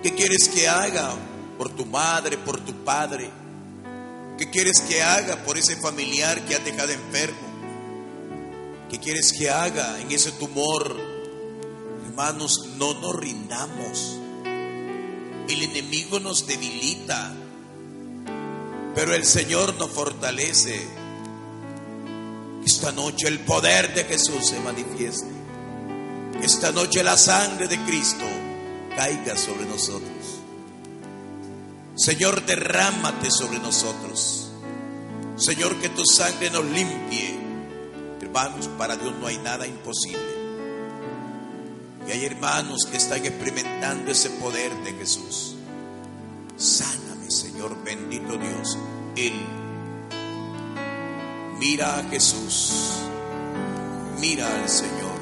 ¿Qué 0.04 0.14
quieres 0.14 0.48
que 0.48 0.68
haga 0.68 1.16
por 1.58 1.70
tu 1.70 1.84
madre, 1.84 2.38
por 2.38 2.60
tu 2.60 2.72
padre? 2.84 3.28
¿Qué 4.38 4.48
quieres 4.50 4.80
que 4.82 5.02
haga 5.02 5.42
por 5.42 5.58
ese 5.58 5.74
familiar 5.74 6.40
que 6.46 6.54
ha 6.54 6.60
dejado 6.60 6.92
enfermo? 6.92 7.40
¿Qué 8.88 9.00
quieres 9.00 9.32
que 9.32 9.50
haga 9.50 10.00
en 10.00 10.12
ese 10.12 10.30
tumor? 10.30 10.96
Hermanos, 12.06 12.68
no 12.78 12.94
nos 13.00 13.16
rindamos. 13.16 14.18
El 14.44 15.62
enemigo 15.62 16.20
nos 16.20 16.46
debilita, 16.46 17.34
pero 18.94 19.12
el 19.12 19.24
Señor 19.24 19.74
nos 19.74 19.90
fortalece. 19.90 21.01
Esta 22.64 22.92
noche 22.92 23.28
el 23.28 23.40
poder 23.40 23.94
de 23.94 24.04
Jesús 24.04 24.46
se 24.46 24.60
manifieste. 24.60 25.26
Esta 26.42 26.72
noche 26.72 27.02
la 27.02 27.16
sangre 27.16 27.68
de 27.68 27.78
Cristo 27.84 28.24
caiga 28.96 29.36
sobre 29.36 29.66
nosotros. 29.66 30.40
Señor, 31.94 32.44
derrámate 32.46 33.30
sobre 33.30 33.58
nosotros. 33.58 34.50
Señor, 35.36 35.76
que 35.80 35.88
tu 35.88 36.04
sangre 36.04 36.50
nos 36.50 36.64
limpie. 36.64 37.38
Hermanos, 38.20 38.68
para 38.78 38.96
Dios 38.96 39.14
no 39.20 39.26
hay 39.26 39.38
nada 39.38 39.66
imposible. 39.66 40.20
Y 42.06 42.12
hay 42.12 42.24
hermanos 42.24 42.86
que 42.86 42.96
están 42.96 43.24
experimentando 43.24 44.10
ese 44.10 44.30
poder 44.30 44.72
de 44.84 44.92
Jesús. 44.94 45.56
Sáname, 46.56 47.30
Señor, 47.30 47.76
bendito 47.84 48.36
Dios. 48.36 48.78
Mira 51.62 51.98
a 51.98 52.02
Jesús. 52.10 52.72
Mira 54.18 54.48
al 54.52 54.68
Señor. 54.68 55.20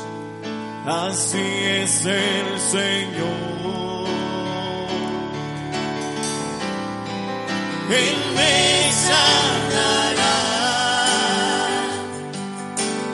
Así 0.89 1.37
es 1.37 2.05
el 2.05 2.59
Señor. 2.71 4.07
Él 7.89 8.15
me 8.37 8.91
sanará. 9.05 10.37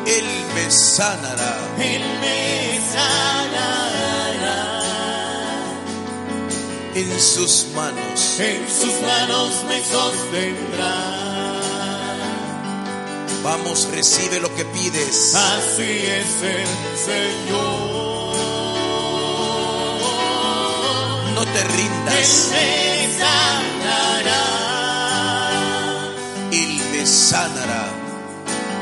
Él 0.06 0.30
me 0.54 0.70
sanará. 0.70 1.58
Él 1.80 2.04
me 2.22 2.80
sanará. 2.94 4.62
En 6.94 7.20
sus 7.20 7.66
manos. 7.74 8.40
En 8.40 8.70
sus 8.70 9.02
manos 9.02 9.64
me 9.68 9.82
sostendrá. 9.82 11.63
Vamos, 13.44 13.88
recibe 13.92 14.40
lo 14.40 14.54
que 14.56 14.64
pides. 14.66 15.36
Así 15.36 15.84
es 15.84 16.42
el 16.44 16.68
Señor. 16.98 17.84
No 21.36 21.42
te 21.44 21.60
Él 21.60 21.68
rindas. 21.68 22.50
me 22.52 23.10
sanará. 23.20 24.44
Él 26.52 26.82
me 26.92 27.06
sanará. 27.06 27.86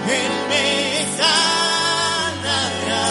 Él 0.07 0.31
me 0.49 1.07
sanará. 1.17 3.07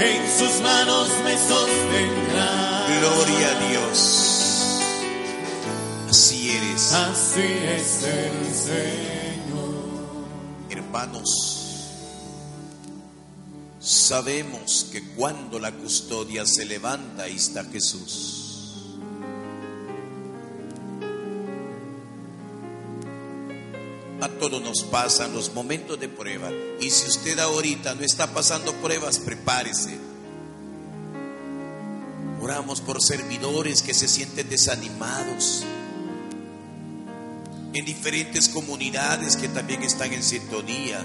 En 0.00 0.38
sus 0.38 0.60
manos 0.62 1.08
me 1.24 1.36
sostendrá. 1.36 2.86
Gloria 2.98 3.48
a 3.48 3.68
Dios. 3.68 4.19
Así 6.88 7.42
es 7.42 8.02
el 8.02 8.54
Señor. 8.54 9.74
Hermanos, 10.70 11.28
sabemos 13.78 14.88
que 14.90 15.02
cuando 15.14 15.58
la 15.58 15.72
custodia 15.72 16.46
se 16.46 16.64
levanta, 16.64 17.24
ahí 17.24 17.36
está 17.36 17.64
Jesús. 17.64 18.86
A 24.22 24.28
todos 24.28 24.60
nos 24.62 24.82
pasan 24.82 25.34
los 25.34 25.52
momentos 25.52 26.00
de 26.00 26.08
prueba. 26.08 26.50
Y 26.80 26.90
si 26.90 27.08
usted 27.08 27.38
ahorita 27.38 27.94
no 27.94 28.02
está 28.02 28.32
pasando 28.32 28.72
pruebas, 28.76 29.18
prepárese. 29.18 29.98
Oramos 32.40 32.80
por 32.80 33.02
servidores 33.02 33.82
que 33.82 33.94
se 33.94 34.08
sienten 34.08 34.48
desanimados. 34.48 35.64
En 37.72 37.84
diferentes 37.84 38.48
comunidades 38.48 39.36
que 39.36 39.48
también 39.48 39.82
están 39.82 40.12
en 40.12 40.22
sintonía. 40.22 41.00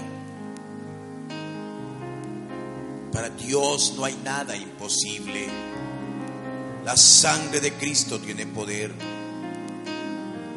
Para 3.12 3.30
Dios 3.30 3.94
no 3.96 4.04
hay 4.04 4.16
nada 4.24 4.56
imposible. 4.56 5.46
La 6.84 6.96
sangre 6.96 7.60
de 7.60 7.72
Cristo 7.72 8.18
tiene 8.18 8.46
poder. 8.46 8.92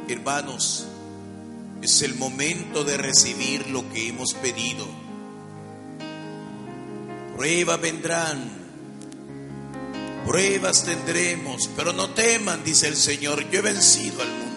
Hermanos, 0.07 0.87
es 1.81 2.01
el 2.01 2.15
momento 2.15 2.83
de 2.83 2.97
recibir 2.97 3.67
lo 3.69 3.89
que 3.91 4.09
hemos 4.09 4.33
pedido. 4.33 4.85
Pruebas 7.37 7.79
vendrán, 7.79 8.51
pruebas 10.25 10.83
tendremos, 10.83 11.69
pero 11.75 11.93
no 11.93 12.09
teman, 12.09 12.63
dice 12.63 12.87
el 12.87 12.97
Señor, 12.97 13.49
yo 13.49 13.59
he 13.59 13.61
vencido 13.61 14.21
al 14.21 14.29
mundo. 14.29 14.48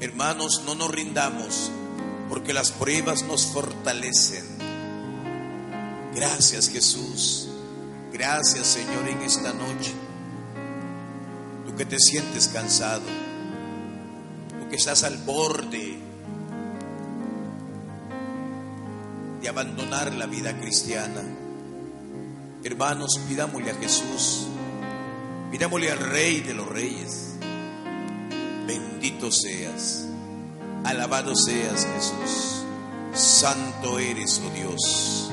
Hermanos, 0.00 0.62
no 0.64 0.74
nos 0.74 0.90
rindamos 0.90 1.70
porque 2.30 2.54
las 2.54 2.72
pruebas 2.72 3.22
nos 3.22 3.46
fortalecen. 3.46 4.44
Gracias 6.14 6.70
Jesús. 6.70 7.48
Gracias 8.10 8.66
Señor 8.66 9.06
en 9.08 9.20
esta 9.20 9.52
noche. 9.52 9.92
Tú 11.66 11.76
que 11.76 11.84
te 11.84 11.98
sientes 11.98 12.48
cansado. 12.48 13.02
Tú 14.58 14.68
que 14.70 14.76
estás 14.76 15.04
al 15.04 15.18
borde 15.18 15.98
de 19.42 19.48
abandonar 19.48 20.14
la 20.14 20.26
vida 20.26 20.58
cristiana. 20.58 21.22
Hermanos, 22.64 23.20
pidámosle 23.28 23.70
a 23.70 23.74
Jesús. 23.74 24.46
Pidámosle 25.50 25.90
al 25.90 25.98
Rey 25.98 26.40
de 26.40 26.54
los 26.54 26.66
Reyes. 26.66 27.29
Bendito 29.00 29.32
seas. 29.32 30.06
Alabado 30.84 31.34
seas 31.34 31.86
Jesús. 31.86 32.66
Santo 33.14 33.98
eres, 33.98 34.38
oh 34.44 34.50
Dios. 34.50 35.32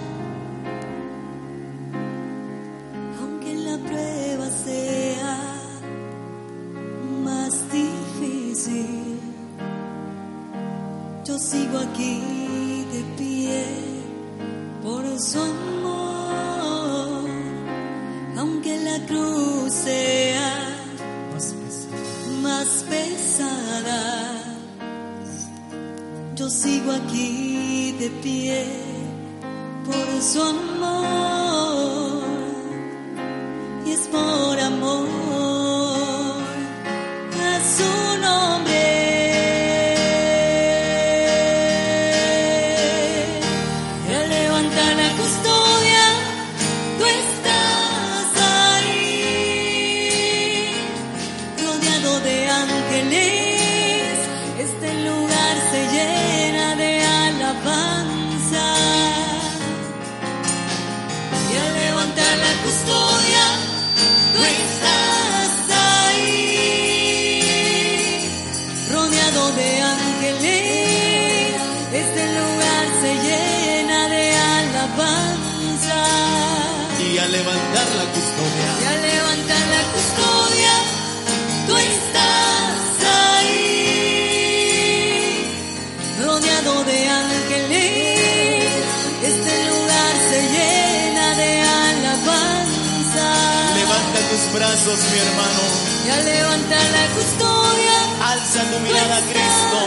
Brazos, 94.58 95.00
mi 95.12 95.20
hermano. 95.26 95.62
Y 96.06 96.10
al 96.10 96.26
levantar 96.26 96.86
la 96.98 97.06
custodia, 97.16 97.98
Alza 98.32 98.62
tu 98.72 98.80
mirada 98.80 99.18
a 99.18 99.22
Cristo, 99.22 99.78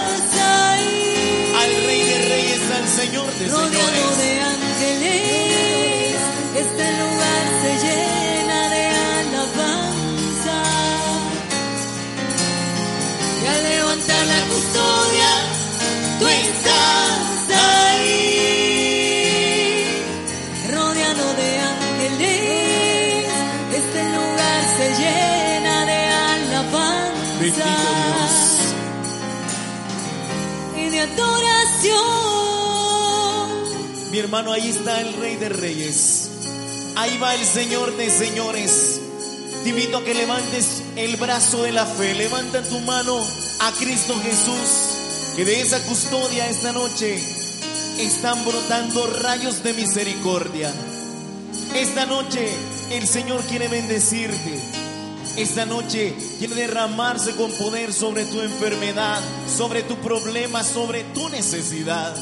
ahí, 0.41 1.53
al 1.63 1.71
Rey 1.87 2.03
de 2.05 2.19
Reyes, 2.29 2.63
al 2.79 2.89
Señor 2.89 3.27
de 3.39 3.47
Señores. 3.51 4.19
de 4.19 4.31
ángeles. 4.55 6.17
Este 6.63 6.85
hermano, 34.21 34.53
ahí 34.53 34.69
está 34.69 35.01
el 35.01 35.15
Rey 35.15 35.37
de 35.37 35.49
Reyes. 35.49 36.31
Ahí 36.97 37.19
va 37.19 37.35
el 37.35 37.45
Señor 37.45 37.97
de 37.97 38.11
Señores. 38.11 39.01
Te 39.63 39.71
invito 39.71 39.99
a 39.99 40.05
que 40.05 40.15
levantes 40.15 40.83
el 40.97 41.17
brazo 41.17 41.63
de 41.63 41.73
la 41.73 41.87
fe. 41.87 42.15
Levanta 42.15 42.63
tu 42.63 42.79
mano 42.81 43.19
a 43.61 43.73
Cristo 43.73 44.15
Jesús. 44.23 45.35
Que 45.37 45.45
de 45.45 45.61
esa 45.61 45.81
custodia 45.85 46.49
esta 46.49 46.73
noche 46.73 47.19
están 47.99 48.45
brotando 48.45 49.07
rayos 49.23 49.63
de 49.63 49.75
misericordia. 49.75 50.73
Esta 51.75 52.07
noche 52.07 52.49
el 52.91 53.07
Señor 53.07 53.41
quiere 53.43 53.69
bendecirte. 53.69 54.61
Esta 55.37 55.65
noche 55.65 56.15
quiere 56.39 56.55
derramarse 56.55 57.37
con 57.37 57.51
poder 57.53 57.93
sobre 57.93 58.25
tu 58.27 58.41
enfermedad, 58.41 59.21
sobre 59.47 59.83
tu 59.83 59.97
problema, 59.97 60.65
sobre 60.65 61.05
tu 61.05 61.29
necesidad. 61.29 62.15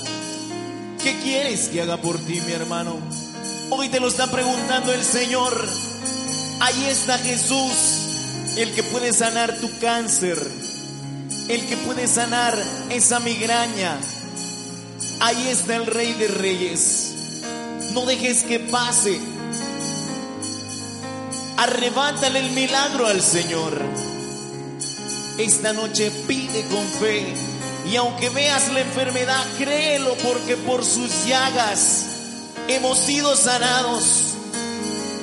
¿Qué 1.02 1.16
quieres 1.22 1.68
que 1.68 1.80
haga 1.80 1.96
por 1.98 2.18
ti, 2.18 2.40
mi 2.40 2.52
hermano? 2.52 2.98
Hoy 3.70 3.88
te 3.88 4.00
lo 4.00 4.08
está 4.08 4.28
preguntando 4.30 4.92
el 4.92 5.04
Señor. 5.04 5.66
Ahí 6.60 6.86
está 6.86 7.18
Jesús, 7.18 8.56
el 8.56 8.74
que 8.74 8.82
puede 8.82 9.12
sanar 9.12 9.60
tu 9.60 9.70
cáncer, 9.78 10.38
el 11.48 11.66
que 11.66 11.76
puede 11.78 12.08
sanar 12.08 12.60
esa 12.90 13.20
migraña. 13.20 13.96
Ahí 15.20 15.48
está 15.48 15.76
el 15.76 15.86
Rey 15.86 16.14
de 16.14 16.28
Reyes. 16.28 17.12
No 17.92 18.04
dejes 18.04 18.42
que 18.42 18.58
pase. 18.58 19.20
Arrebátale 21.58 22.40
el 22.40 22.50
milagro 22.50 23.06
al 23.06 23.22
Señor. 23.22 23.80
Esta 25.38 25.72
noche 25.72 26.10
pide 26.26 26.64
con 26.66 26.84
fe. 27.00 27.57
Y 27.90 27.96
aunque 27.96 28.28
veas 28.30 28.68
la 28.72 28.80
enfermedad, 28.80 29.42
créelo 29.56 30.14
porque 30.16 30.56
por 30.56 30.84
sus 30.84 31.24
llagas 31.26 32.04
hemos 32.68 32.98
sido 32.98 33.34
sanados. 33.36 34.34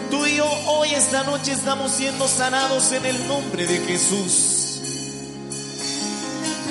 Tú 0.10 0.26
y 0.26 0.38
yo 0.38 0.46
hoy 0.68 0.90
esta 0.94 1.24
noche 1.24 1.52
estamos 1.52 1.92
siendo 1.92 2.28
sanados 2.28 2.92
en 2.92 3.06
el 3.06 3.28
nombre 3.28 3.66
de 3.68 3.80
Jesús. 3.86 4.80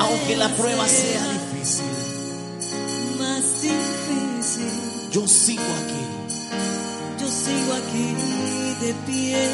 Aunque 0.00 0.36
la 0.36 0.48
prueba 0.48 0.86
sea 0.88 1.22
difícil, 1.28 1.84
Más 3.20 3.62
difícil. 3.62 5.10
yo 5.12 5.28
sigo 5.28 5.62
aquí. 5.62 7.20
Yo 7.20 7.28
sigo 7.28 7.72
aquí 7.74 8.84
de 8.84 8.94
pie 9.06 9.48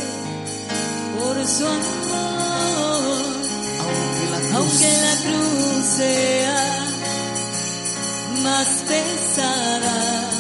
por 1.19 1.47
su 1.47 1.67
amor, 1.67 2.50
Aunque 4.55 4.91
la 5.07 5.15
cruz, 5.25 5.85
sea 5.97 6.81
más 8.43 8.69
pesada. 8.89 10.31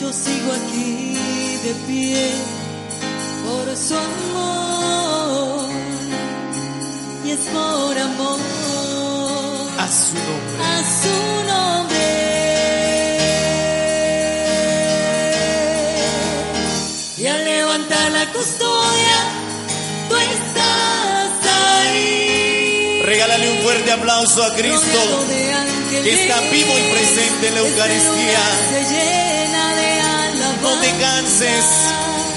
Yo 0.00 0.12
sigo 0.12 0.52
aquí 0.52 1.16
de 1.64 1.74
pie 1.86 2.30
por 3.44 3.76
su 3.76 3.94
amor 3.94 5.68
y 7.24 7.30
es 7.30 7.40
por 7.40 7.98
amor 7.98 8.38
a 9.78 9.86
su 9.88 10.14
nombre. 10.14 10.64
a 10.64 10.76
su 11.00 11.16
nombre. 11.52 12.06
Y 17.16 17.26
al 17.26 17.44
levantar 17.44 18.12
la 18.12 18.32
custodia, 18.32 19.37
Regálale 23.18 23.50
un 23.50 23.58
fuerte 23.64 23.90
aplauso 23.90 24.44
a 24.44 24.54
Cristo. 24.54 25.26
que 25.90 26.22
está 26.22 26.40
vivo 26.52 26.72
y 26.78 26.82
presente 26.92 27.48
en 27.48 27.54
la 27.54 27.60
Eucaristía. 27.62 28.38
No 30.62 30.80
te 30.80 30.92
canses 31.00 31.64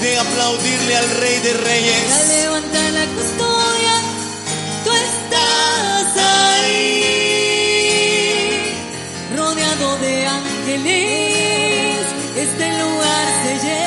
de 0.00 0.18
aplaudirle 0.18 0.96
al 0.96 1.08
Rey 1.20 1.38
de 1.38 1.52
Reyes. 1.52 2.28
levantar 2.30 2.92
la 2.94 3.04
custodia, 3.14 3.94
tú 4.84 4.90
estás 4.90 6.16
ahí, 6.56 7.14
rodeado 9.36 9.98
de 9.98 10.26
ángeles, 10.26 12.06
este 12.34 12.72
lugar 12.80 13.26
se 13.44 13.54
llena 13.64 13.81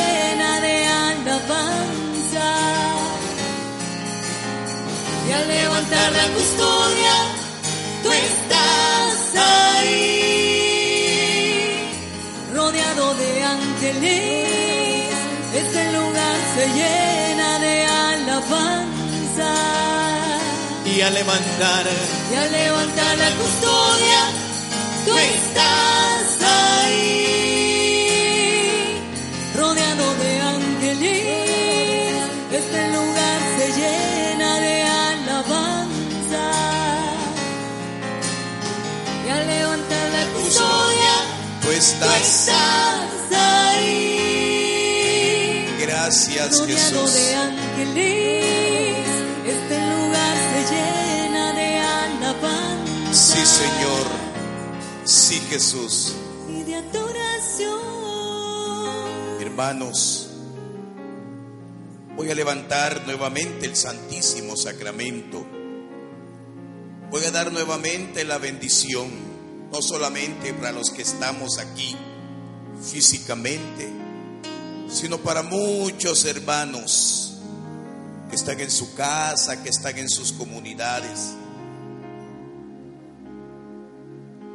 al 5.36 5.48
levantar 5.48 6.12
la 6.12 6.28
custodia, 6.38 7.16
tú 8.04 8.10
estás 8.12 9.16
ahí, 9.76 10.90
rodeado 12.54 13.06
de 13.16 13.44
ángeles, 13.44 15.14
este 15.54 15.82
lugar 15.98 16.38
se 16.56 16.66
llena 16.78 17.60
de 17.60 17.76
alabanza. 17.86 19.54
Y 20.86 21.02
al 21.02 21.14
levantar, 21.14 21.86
Y 22.32 22.36
al 22.36 22.52
levantar 22.52 23.18
la 23.18 23.32
custodia, 23.42 24.22
tú 25.06 25.14
estás 25.18 26.26
ahí, 26.42 27.45
Tú 41.76 41.82
estás. 41.82 42.50
ahí, 43.96 45.68
Gracias 45.82 46.62
Jesús. 46.66 47.14
de 47.14 47.36
ángeles. 47.36 48.46
Este 49.46 49.78
lugar 49.78 50.38
se 50.54 50.62
llena 50.74 51.52
de 51.54 51.78
alabanza. 51.80 53.12
Sí 53.14 53.46
Señor. 53.46 54.06
Sí 55.04 55.42
Jesús. 55.50 56.14
y 56.50 56.64
de 56.64 56.76
adoración. 56.76 57.82
Hermanos, 59.42 60.30
voy 62.16 62.32
a 62.32 62.36
levantar 62.36 63.06
nuevamente 63.06 63.66
el 63.66 63.76
Santísimo 63.76 64.56
Sacramento. 64.56 65.46
Voy 67.12 67.26
a 67.26 67.32
dar 67.32 67.52
nuevamente 67.52 68.24
la 68.24 68.38
bendición, 68.38 69.10
no 69.72 69.82
solamente 69.82 70.54
para 70.54 70.72
los 70.72 70.90
que 70.90 71.02
estamos 71.02 71.58
aquí 71.60 71.96
físicamente, 72.82 73.90
sino 74.90 75.18
para 75.18 75.44
muchos 75.44 76.26
hermanos 76.26 77.38
que 78.30 78.36
están 78.36 78.60
en 78.60 78.72
su 78.72 78.94
casa, 78.96 79.62
que 79.62 79.70
están 79.70 79.98
en 79.98 80.10
sus 80.10 80.32
comunidades. 80.32 81.34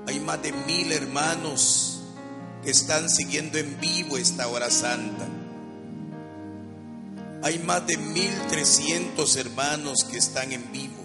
Hay 0.06 0.20
más 0.20 0.42
de 0.42 0.52
mil 0.52 0.92
hermanos 0.92 2.00
que 2.64 2.70
están 2.70 3.08
siguiendo 3.08 3.58
en 3.58 3.78
vivo 3.80 4.16
esta 4.16 4.48
hora 4.48 4.70
santa. 4.70 5.26
Hay 7.42 7.58
más 7.60 7.86
de 7.86 7.96
1300 7.96 9.36
hermanos 9.36 10.04
que 10.10 10.18
están 10.18 10.52
en 10.52 10.70
vivo. 10.72 10.99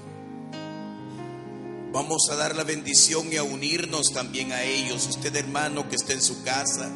Vamos 1.95 2.29
a 2.29 2.35
dar 2.35 2.57
la 2.57 2.65
bendición 2.65 3.31
y 3.31 3.37
a 3.37 3.43
unirnos 3.43 4.11
también 4.11 4.51
a 4.51 4.63
ellos. 4.63 5.07
Usted 5.07 5.33
hermano 5.33 5.87
que 5.87 5.95
está 5.95 6.11
en 6.11 6.21
su 6.21 6.43
casa. 6.43 6.91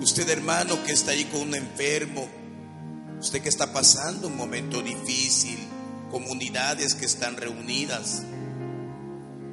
Usted 0.00 0.26
hermano 0.30 0.82
que 0.82 0.92
está 0.92 1.10
ahí 1.10 1.26
con 1.26 1.42
un 1.42 1.54
enfermo. 1.54 2.26
Usted 3.20 3.42
que 3.42 3.50
está 3.50 3.70
pasando 3.70 4.28
un 4.28 4.36
momento 4.38 4.80
difícil. 4.80 5.58
Comunidades 6.10 6.94
que 6.94 7.04
están 7.04 7.36
reunidas. 7.36 8.22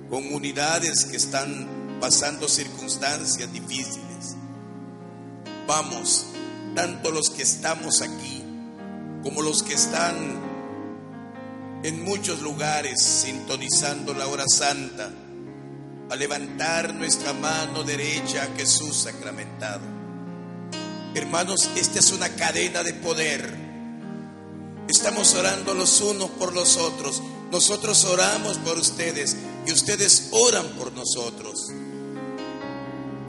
Comunidades 0.10 1.04
que 1.04 1.18
están 1.18 2.00
pasando 2.00 2.48
circunstancias 2.48 3.52
difíciles. 3.52 4.38
Vamos, 5.68 6.28
tanto 6.76 7.12
los 7.12 7.30
que 7.30 7.44
estamos 7.44 8.02
aquí 8.02 8.42
como 9.22 9.42
los 9.42 9.64
que 9.64 9.74
están 9.74 10.51
en 11.84 12.03
muchos 12.03 12.41
lugares 12.41 13.01
sintonizando 13.01 14.13
la 14.13 14.27
hora 14.27 14.45
santa, 14.47 15.09
a 16.09 16.15
levantar 16.15 16.93
nuestra 16.93 17.34
mano 17.34 17.84
derecha 17.84 18.43
a 18.43 18.57
Jesús 18.57 18.95
sacramentado. 18.97 19.82
Hermanos, 21.15 21.69
esta 21.75 21.99
es 21.99 22.11
una 22.11 22.29
cadena 22.29 22.84
de 22.84 22.93
poder. 22.93 23.49
Estamos 24.88 25.34
orando 25.36 25.73
los 25.73 26.01
unos 26.01 26.29
por 26.32 26.53
los 26.53 26.77
otros. 26.77 27.21
Nosotros 27.51 28.05
oramos 28.05 28.57
por 28.57 28.77
ustedes 28.77 29.36
y 29.65 29.71
ustedes 29.71 30.29
oran 30.32 30.67
por 30.77 30.91
nosotros. 30.93 31.67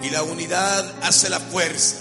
Y 0.02 0.10
la 0.10 0.22
unidad 0.24 0.92
hace 1.02 1.30
la 1.30 1.40
fuerza. 1.40 1.96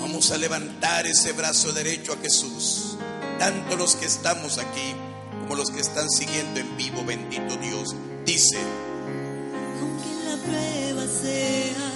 Vamos 0.00 0.30
a 0.30 0.38
levantar 0.38 1.06
ese 1.06 1.32
brazo 1.32 1.72
derecho 1.72 2.12
a 2.12 2.16
Jesús. 2.16 2.96
Tanto 3.38 3.76
los 3.76 3.94
que 3.96 4.06
estamos 4.06 4.58
aquí 4.58 4.94
como 5.42 5.54
los 5.54 5.70
que 5.70 5.80
están 5.80 6.08
siguiendo 6.10 6.60
en 6.60 6.76
vivo, 6.76 7.04
bendito 7.04 7.56
Dios. 7.56 7.94
Dice, 8.24 8.58
Aunque 9.80 10.08
la 10.24 10.36
prueba 10.42 11.06
sea 11.06 11.92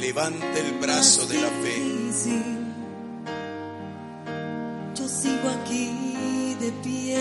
levanta 0.00 0.58
el 0.58 0.72
brazo 0.80 1.26
de 1.26 1.40
la 1.40 1.48
fe. 1.48 1.82
yo 4.94 5.08
sigo 5.08 5.48
aquí 5.62 6.56
de 6.60 6.72
pie 6.82 7.18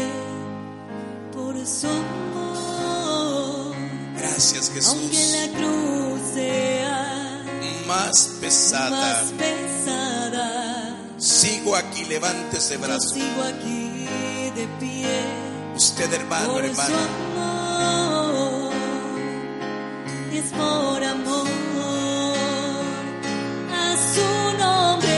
por 1.32 1.56
amor. 1.86 3.76
Gracias 4.18 4.70
Aunque 4.70 5.16
Jesús. 5.16 5.32
la 5.32 5.48
cruz 5.58 6.22
sea 6.34 7.44
Más 7.88 8.28
pesada. 8.42 8.90
más 9.24 9.32
pesada, 9.34 9.61
Sigo 11.22 11.76
aquí, 11.76 12.04
levante 12.06 12.58
ese 12.58 12.76
yo 12.76 12.82
brazo. 12.82 13.10
sigo 13.14 13.44
aquí 13.44 14.06
de 14.56 14.68
pie 14.80 15.22
Usted 15.76 16.12
hermano, 16.14 16.54
por 16.54 16.62
su 16.64 16.68
hermana. 16.72 16.98
amor. 17.36 18.74
Es 20.34 20.50
por 20.52 21.04
amor 21.04 21.48
a 23.72 23.98
su 23.98 24.58
nombre. 24.58 25.11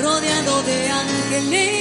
rodeado 0.00 0.62
de 0.62 0.88
ángeles. 0.88 1.75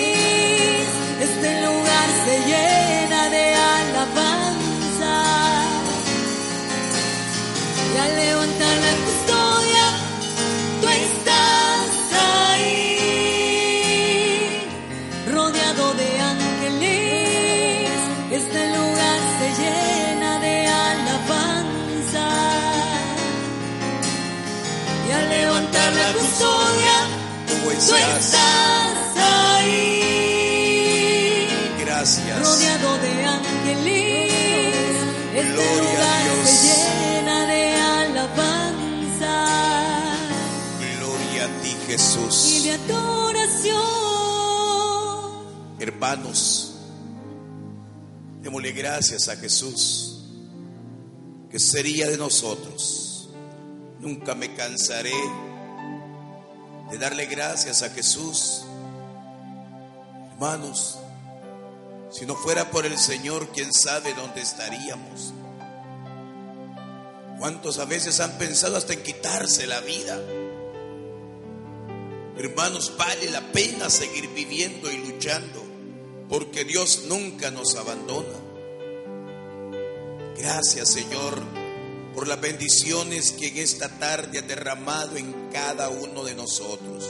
La 25.92 26.14
custodia, 26.14 26.98
Tú 27.48 27.54
tú 27.64 27.70
estás. 27.72 28.34
ahí, 30.16 31.48
Gracias. 31.80 32.40
rodeado 32.40 32.98
de 33.00 33.26
ángeles. 33.26 34.32
Este 35.34 35.52
Gloria 35.52 35.68
a 35.68 35.82
lugar 35.82 36.24
Dios. 36.24 36.50
se 36.50 36.68
llena 37.02 37.38
de 37.46 37.62
alabanza 37.76 39.36
Gloria 40.98 41.42
a 41.46 41.48
ti, 41.62 41.70
y 41.70 41.74
de 41.74 41.86
Jesús. 41.88 42.36
adoración. 42.90 43.84
Hermanos, 45.80 46.76
démosle 48.42 48.72
gracias 48.72 49.28
a 49.28 49.36
Jesús. 49.36 50.12
que 51.50 51.60
sería 51.60 52.08
de 52.10 52.18
nosotros? 52.18 53.30
Nunca 54.02 54.36
me 54.36 54.54
cansaré 54.56 55.14
de 56.92 56.98
darle 56.98 57.26
gracias 57.26 57.82
a 57.84 57.90
Jesús. 57.90 58.66
Hermanos, 60.34 61.00
Si 62.12 62.26
no 62.26 62.36
fuera 62.36 62.72
por 62.72 62.86
el 62.86 62.98
Señor, 62.98 63.50
quién 63.50 63.74
sabe 63.74 64.14
dónde 64.14 64.40
estaríamos. 64.42 65.34
¿Cuántos 67.40 67.80
a 67.80 67.86
veces 67.86 68.22
han 68.22 68.38
pensado 68.38 68.78
hasta 68.78 68.94
en 68.94 69.04
quitarse 69.04 69.68
la 69.68 69.82
vida? 69.82 70.18
Hermanos, 72.38 72.94
vale 72.98 73.30
la 73.30 73.42
pena 73.52 73.90
seguir 73.90 74.30
viviendo 74.30 74.90
y 74.90 74.98
luchando, 74.98 75.62
porque 76.30 76.64
Dios 76.64 77.04
nunca 77.10 77.52
nos 77.52 77.76
abandona. 77.76 78.38
Gracias, 80.38 80.90
Señor, 80.90 81.42
por 82.16 82.28
las 82.28 82.40
bendiciones 82.40 83.34
que 83.34 83.50
en 83.50 83.58
esta 83.58 83.90
tarde 83.90 84.40
ha 84.40 84.42
derramado 84.42 85.18
en 85.18 85.50
cada 85.52 85.90
uno 85.90 86.24
de 86.24 86.34
nosotros. 86.34 87.06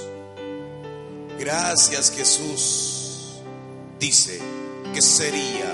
Gracias, 1.40 2.12
Jesús. 2.12 3.40
Dice, 4.00 4.40
que 4.94 5.02
sería? 5.02 5.74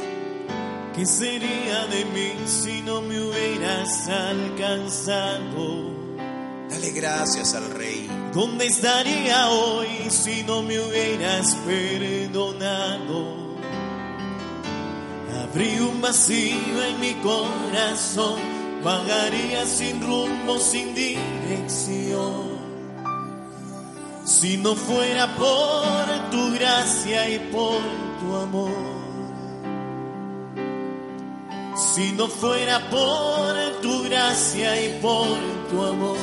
¿Qué 0.96 1.06
sería 1.06 1.86
de 1.88 2.04
mí 2.06 2.34
si 2.46 2.82
no 2.82 3.02
me 3.02 3.22
hubieras 3.22 4.08
alcanzado? 4.10 5.92
Dale 6.70 6.92
gracias 6.92 7.54
al 7.54 7.70
Rey. 7.72 8.10
¿Dónde 8.34 8.66
estaría 8.66 9.50
hoy 9.50 9.88
si 10.10 10.44
no 10.44 10.62
me 10.62 10.80
hubieras 10.80 11.56
perdonado? 11.66 13.42
Abrí 15.44 15.80
un 15.80 16.02
vacío 16.02 16.84
en 16.84 17.00
mi 17.00 17.14
corazón, 17.16 18.40
vagaría 18.84 19.66
sin 19.66 20.02
rumbo, 20.02 20.58
sin 20.58 20.94
dirección. 20.94 22.52
Si 24.26 24.58
no 24.58 24.76
fuera 24.76 25.36
por 25.36 26.30
tu 26.32 26.54
gracia 26.54 27.30
y 27.30 27.40
por 27.52 27.82
tu 28.20 28.36
amor. 28.36 29.02
Si 31.76 32.12
no 32.14 32.28
fuera 32.28 32.90
por 32.90 33.82
tu 33.82 34.04
gracia 34.04 34.80
y 34.86 35.00
por 35.02 35.38
tu 35.70 35.84
amor, 35.84 36.18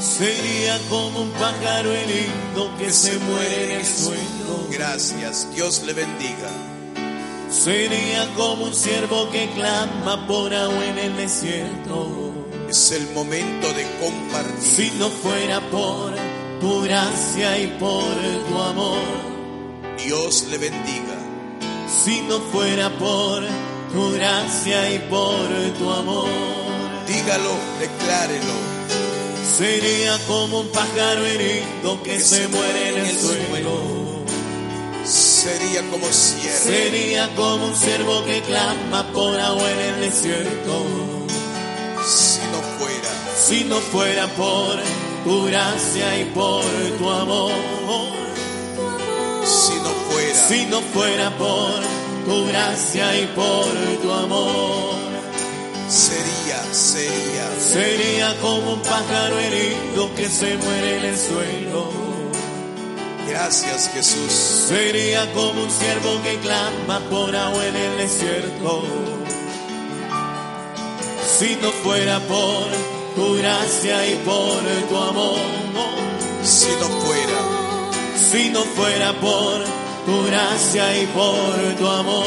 sería 0.00 0.78
como 0.88 1.20
un 1.20 1.30
pájaro 1.32 1.92
herido 1.92 2.76
que, 2.78 2.90
se, 2.90 3.18
muere 3.18 3.64
en 3.64 3.80
el 3.80 3.86
suelo. 3.86 4.68
Gracias, 4.70 5.48
Dios 5.54 5.82
le 5.84 5.92
bendiga. 5.92 6.79
Sería 7.50 8.32
como 8.36 8.64
un 8.64 8.74
siervo 8.74 9.28
que 9.30 9.50
clama 9.50 10.26
por 10.26 10.54
agua 10.54 10.86
en 10.86 10.98
el 10.98 11.16
desierto. 11.16 12.32
Es 12.68 12.92
el 12.92 13.10
momento 13.12 13.72
de 13.72 13.86
compartir. 14.00 14.62
Si 14.62 14.90
no 14.98 15.08
fuera 15.08 15.60
por 15.70 16.12
tu 16.60 16.82
gracia 16.82 17.58
y 17.58 17.66
por 17.78 18.04
tu 18.48 18.62
amor, 18.62 19.02
Dios 19.98 20.46
le 20.50 20.58
bendiga 20.58 21.20
si 21.90 22.22
no 22.22 22.38
fuera 22.38 22.88
por 22.98 23.42
tu 23.92 24.12
gracia 24.12 24.94
y 24.94 24.98
por 25.10 25.48
tu 25.78 25.90
amor. 25.90 26.28
Dígalo, 27.06 27.54
declárelo. 27.80 28.54
Sería 29.58 30.16
como 30.26 30.60
un 30.60 30.68
pájaro 30.68 31.24
herido 31.26 32.02
que, 32.02 32.20
se, 32.20 32.48
muere 32.48 32.90
en 32.90 33.06
el, 33.06 33.18
suelo. 33.18 33.99
Sería 35.42 35.82
como 35.90 36.06
siervo. 36.12 36.58
Sería 36.64 37.34
como 37.34 37.66
un 37.66 37.76
siervo 37.76 38.24
que 38.24 38.42
clama 38.42 39.06
por 39.12 39.38
agua 39.38 39.70
en 39.70 39.78
el 39.78 40.00
desierto. 40.00 40.74
Si 42.04 42.40
no 42.52 42.60
fuera. 42.78 43.10
Si 43.36 43.64
no 43.64 43.76
fuera 43.76 44.26
por 44.28 44.76
tu 45.24 45.44
gracia 45.46 46.18
y 46.20 46.24
por 46.26 46.64
tu 46.98 47.10
amor 47.10 48.20
si 50.50 50.66
no 50.66 50.80
fuera 50.80 51.30
por 51.38 51.80
tu 52.26 52.46
gracia 52.48 53.16
y 53.22 53.26
por 53.36 53.66
tu 54.02 54.12
amor. 54.12 54.94
Sería, 55.88 56.74
sería. 56.74 57.46
Sería 57.56 58.40
como 58.40 58.72
un 58.72 58.82
pájaro 58.82 59.38
herido 59.38 60.12
que 60.16 60.28
se 60.28 60.56
muere 60.56 60.98
en 60.98 61.04
el 61.04 61.16
suelo. 61.16 62.09
Gracias 63.30 63.90
Jesús. 63.94 64.32
Sería 64.68 65.32
como 65.32 65.62
un 65.62 65.70
siervo 65.70 66.20
que 66.24 66.36
clama 66.40 66.98
por 67.08 67.34
agua 67.34 67.64
en 67.64 67.76
el 67.76 67.96
desierto. 67.96 68.82
Si 71.38 71.56
no 71.62 71.70
fuera 71.70 72.18
por 72.20 72.66
tu 73.14 73.36
gracia 73.38 74.06
y 74.08 74.16
por 74.16 74.60
tu 74.88 74.96
amor. 74.96 75.38
Si 76.42 76.70
no 76.80 76.88
fuera. 77.00 77.40
Si 78.30 78.50
no 78.50 78.62
fuera 78.62 79.12
por 79.12 79.64
tu 80.06 80.24
gracia 80.26 81.02
y 81.02 81.06
por 81.06 81.76
tu 81.78 81.86
amor. 81.86 82.26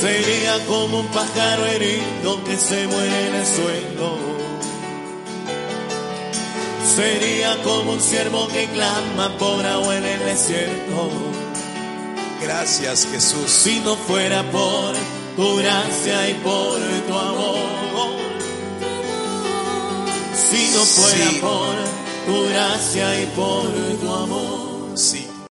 Sería 0.00 0.64
como 0.66 1.00
un 1.00 1.06
pájaro 1.06 1.66
herido 1.66 2.44
que 2.44 2.56
se 2.56 2.86
muere 2.86 3.28
en 3.28 3.34
el 3.34 3.46
suelo. 3.46 4.37
Sería 6.96 7.62
como 7.62 7.92
un 7.92 8.00
siervo 8.00 8.48
que 8.48 8.66
clama 8.68 9.36
por 9.38 9.64
agua 9.64 9.96
en 9.96 10.04
el 10.04 10.24
desierto. 10.24 11.10
Gracias 12.42 13.06
Jesús. 13.10 13.50
Si 13.50 13.80
no 13.80 13.94
fuera 13.94 14.42
por 14.50 14.94
tu 15.36 15.56
gracia 15.56 16.30
y 16.30 16.34
por 16.34 16.78
tu 17.06 17.18
amor. 17.18 18.18
Si 20.34 20.70
no 20.74 20.84
fuera 20.84 21.30
por 21.40 21.74
tu 22.26 22.48
gracia 22.48 23.22
y 23.22 23.26
por 23.26 23.70
tu 24.00 24.12
amor. 24.12 24.98
Sí. 24.98 25.27